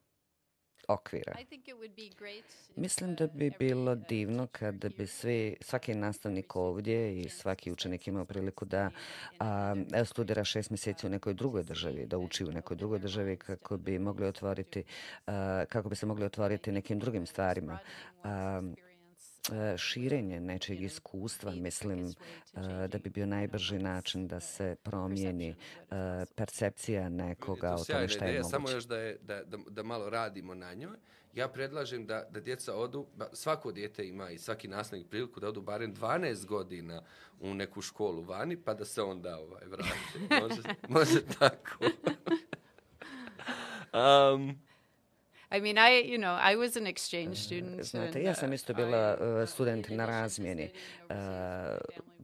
[0.88, 1.34] okvira.
[2.76, 8.26] Mislim da bi bilo divno kada bi svi, svaki nastavnik ovdje i svaki učenik imao
[8.26, 8.92] priliku da
[9.40, 9.76] a,
[10.06, 14.00] studira šest mjeseci u nekoj drugoj državi, da uči u nekoj drugoj državi kako bi
[14.00, 14.84] mogli otvoriti,
[15.28, 17.80] a, kako bi se mogli otvoriti nekim drugim stvarima.
[18.24, 18.62] A,
[19.78, 22.12] širenje nečeg iskustva, mislim e,
[22.88, 25.56] da bi bio najbrži način da se promijeni e,
[26.36, 28.50] percepcija nekoga o tome što je moguće.
[28.50, 30.98] Samo još da, je, da, da, da malo radimo na njoj.
[31.34, 35.62] Ja predlažem da, da djeca odu, svako djete ima i svaki nastavnik priliku da odu
[35.62, 37.02] barem 12 godina
[37.39, 40.41] u neku školu vani, pa da se onda ovaj, vrati.
[40.41, 40.62] Može,
[41.00, 41.86] može tako.
[44.34, 44.66] um,
[45.52, 47.84] I mean, I, you know, I was an exchange student.
[47.84, 50.70] Znate, ja sam isto bila uh, student na razmjeni.
[51.10, 51.16] Uh,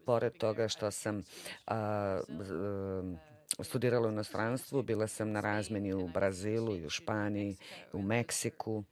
[0.05, 1.73] pored toga što sam uh,
[2.29, 7.57] uh, studirala u inostranstvu, bila sam na razmjeni u Brazilu i u Španiji,
[7.93, 8.83] u Meksiku.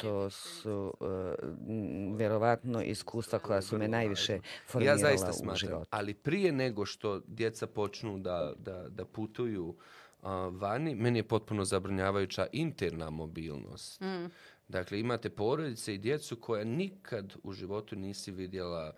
[0.00, 1.08] To su uh,
[2.16, 5.88] vjerovatno iskustva koja su me najviše formirala ja zaista smatram, u životu.
[5.90, 9.74] Ali prije nego što djeca počnu da, da, da putuju uh,
[10.50, 14.00] vani, meni je potpuno zabranjavajuća interna mobilnost.
[14.00, 14.26] Mm.
[14.68, 18.94] Dakle, imate porodice i djecu koja nikad u životu nisi vidjela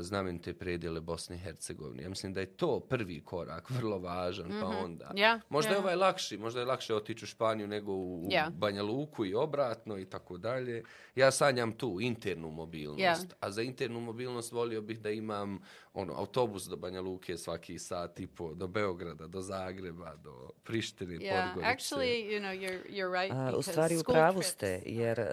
[0.00, 2.02] znamenite predjele Bosne i Hercegovine.
[2.02, 4.60] Ja mislim da je to prvi korak, vrlo važan, mm -hmm.
[4.60, 4.84] pa mhm.
[4.84, 5.10] onda.
[5.14, 5.74] Yeah, možda yeah.
[5.74, 8.50] je ovaj lakši, možda je lakše otići u Španiju nego u, yeah.
[8.50, 10.84] Banja Luku i obratno i tako dalje.
[11.14, 13.26] Ja sanjam tu internu mobilnost.
[13.26, 13.34] Yeah.
[13.40, 15.58] A za internu mobilnost volio bih da imam
[15.94, 21.14] ono autobus do Banja Luke svaki sat i po, do Beograda, do Zagreba, do Prištine,
[21.14, 21.46] yeah.
[21.46, 21.72] Podgorice.
[21.72, 23.52] Actually, you know, you're, you're right.
[23.52, 25.26] Uh, u stvari, u pravu ste, jer uh,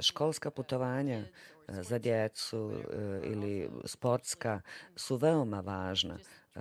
[0.00, 1.24] školska putovanja
[1.68, 4.60] za djecu e, ili sportska
[4.96, 6.18] su veoma važna.
[6.54, 6.60] E,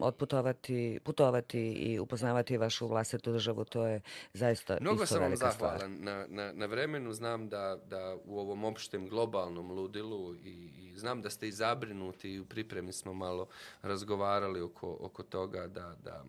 [0.00, 4.00] otputovati, putovati i upoznavati vašu vlastitu državu, to je
[4.32, 5.70] zaista Mnogo isto velika stvar.
[5.70, 7.12] Mnogo sam vam zahvalan na, na, na vremenu.
[7.12, 12.30] Znam da, da u ovom opštem globalnom ludilu i, i znam da ste i zabrinuti
[12.30, 13.46] i u pripremi smo malo
[13.82, 16.24] razgovarali oko, oko toga da, da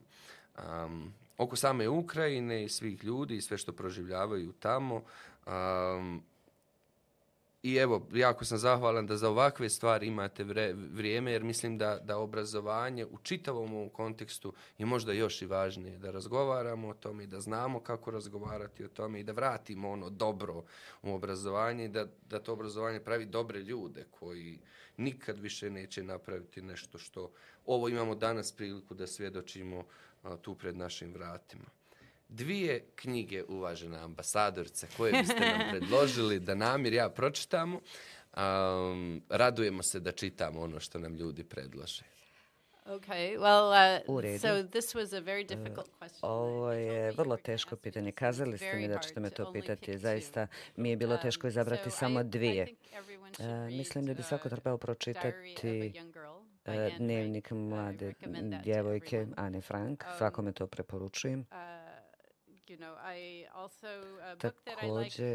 [0.85, 5.01] um, oko same Ukrajine i svih ljudi i sve što proživljavaju tamo.
[5.45, 6.23] Um,
[7.63, 11.99] I evo, jako sam zahvalan da za ovakve stvari imate vre, vrijeme, jer mislim da,
[12.03, 15.97] da obrazovanje u čitavom ovom kontekstu je možda još i važnije.
[15.97, 20.09] Da razgovaramo o tome i da znamo kako razgovarati o tome i da vratimo ono
[20.09, 20.63] dobro
[21.01, 24.59] u obrazovanje i da, da to obrazovanje pravi dobre ljude koji
[24.97, 27.31] nikad više neće napraviti nešto što
[27.65, 29.85] ovo imamo danas priliku da svjedočimo
[30.23, 31.82] a, tu pred našim vratima
[32.33, 37.79] dvije knjige, uvažena ambasadorice, koje biste nam predložili da namir ja pročitamo.
[38.37, 42.03] Um, radujemo se da čitamo ono što nam ljudi predlože.
[42.85, 46.19] Okay, well, uh, so this was a very difficult question.
[46.21, 48.11] Ovo je vrlo teško pitanje.
[48.11, 49.97] Kazali ste mi da ćete me to pitati.
[49.97, 52.67] Zaista mi je bilo teško um, izabrati samo dvije.
[53.39, 53.45] Uh,
[53.77, 55.93] mislim da bi svako trebao pročitati
[56.65, 58.13] uh, dnevnik mlade
[58.63, 60.03] djevojke Ane Frank.
[60.07, 61.45] Um, Svakome to preporučujem.
[61.45, 61.82] Također,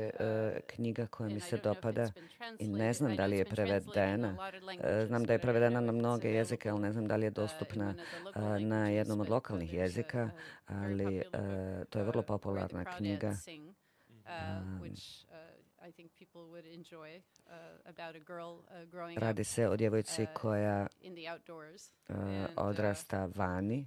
[0.09, 2.13] uh, knjiga koja mi se dopada
[2.59, 4.37] i ne znam da li je prevedena.
[4.65, 7.35] Uh, znam da je prevedena na mnoge jezike, ali ne znam da li je uh,
[7.35, 7.95] dostupna
[8.61, 10.31] na jednom od lokalnih jezika,
[10.67, 11.23] ali
[11.91, 13.35] to je vrlo popularna knjiga.
[19.17, 20.87] Radi se o djevojci koja
[22.57, 23.87] odrasta vani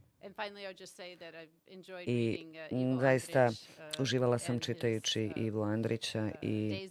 [2.71, 6.89] i uh, zaista uh, uživala sam čitajući uh, Ivu Andrića i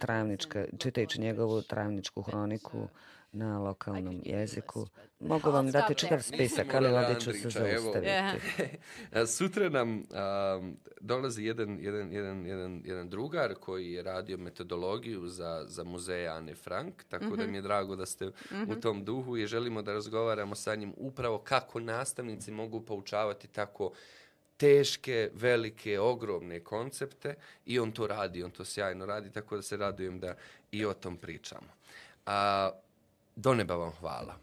[0.00, 2.88] travnička, čitajući njegovu travničku hroniku
[3.32, 4.86] na lokalnom jeziku.
[5.20, 8.10] Mogu vam dati čitav spisak, ali ovdje ću se zaustaviti.
[9.36, 15.64] Sutra nam um, dolazi jedan, jedan, jedan, jedan, jedan drugar koji je radio metodologiju za,
[15.66, 17.36] za muzeje Anne Frank, tako mm -hmm.
[17.36, 17.50] da mhm.
[17.50, 18.68] mi je drago da ste mm -hmm.
[18.68, 18.80] u mhm.
[18.80, 23.92] tom duhu i želimo da razgovaramo sa njim upravo kako nastavnici mogu poučavati tako
[24.56, 27.34] teške, velike, ogromne koncepte
[27.66, 30.34] i on to radi, on to sjajno radi, tako da se radujem da
[30.72, 31.68] i o tom pričamo.
[32.26, 32.70] A,
[33.36, 34.34] Do neba vam hvala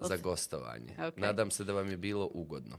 [0.00, 0.94] za gostovanje.
[0.98, 1.20] Okay.
[1.20, 2.78] Nadam se da vam je bilo ugodno.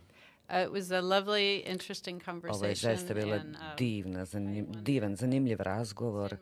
[0.49, 2.55] Uh, it was a lovely, interesting conversation.
[2.55, 6.33] Ovo je zaista bila and, uh, divna, zanim, divan, zanimljiv razgovor.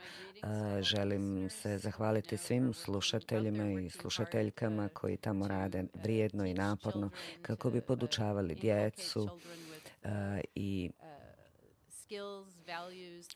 [0.43, 7.10] Uh, želim se zahvaliti svim slušateljima i slušateljkama koji tamo rade vrijedno i naporno
[7.41, 10.10] kako bi podučavali djecu uh,
[10.55, 10.89] i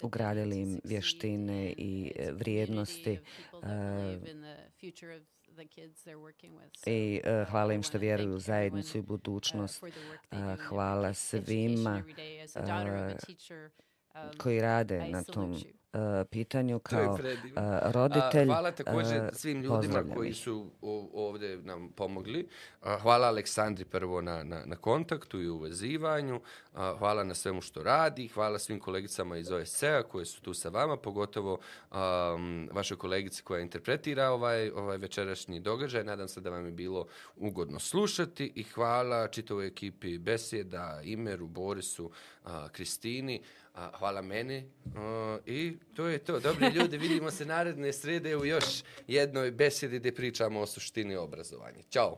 [0.03, 3.19] ugradili im vještine i vrijednosti
[3.53, 3.59] uh,
[6.85, 9.83] I uh, hvala im što vjeruju u zajednicu i budućnost.
[9.83, 9.89] Uh,
[10.67, 12.03] hvala svima
[12.55, 15.57] uh, koji rade na tom
[15.93, 17.19] uh, pitanju kao uh,
[17.91, 18.47] roditelj.
[18.47, 20.71] Uh, hvala također uh, svim ljudima koji su
[21.13, 22.47] ovdje nam pomogli.
[22.81, 26.35] Uh, hvala Aleksandri prvo na, na, na kontaktu i uvezivanju.
[26.35, 28.27] Uh, hvala na svemu što radi.
[28.27, 31.59] Hvala svim kolegicama iz OSCE-a koje su tu sa vama, pogotovo
[31.91, 36.03] um, vašoj kolegici koja interpretira ovaj, ovaj večerašnji događaj.
[36.03, 42.11] Nadam se da vam je bilo ugodno slušati i hvala čitovoj ekipi Besjeda, Imeru, Borisu,
[42.45, 43.41] uh, Kristini.
[43.73, 44.63] A, hvala meni
[44.97, 46.39] o, i to je to.
[46.39, 51.81] Dobri ljudi, vidimo se naredne srede u još jednoj besedi gdje pričamo o suštini obrazovanja.
[51.89, 52.17] Ćao!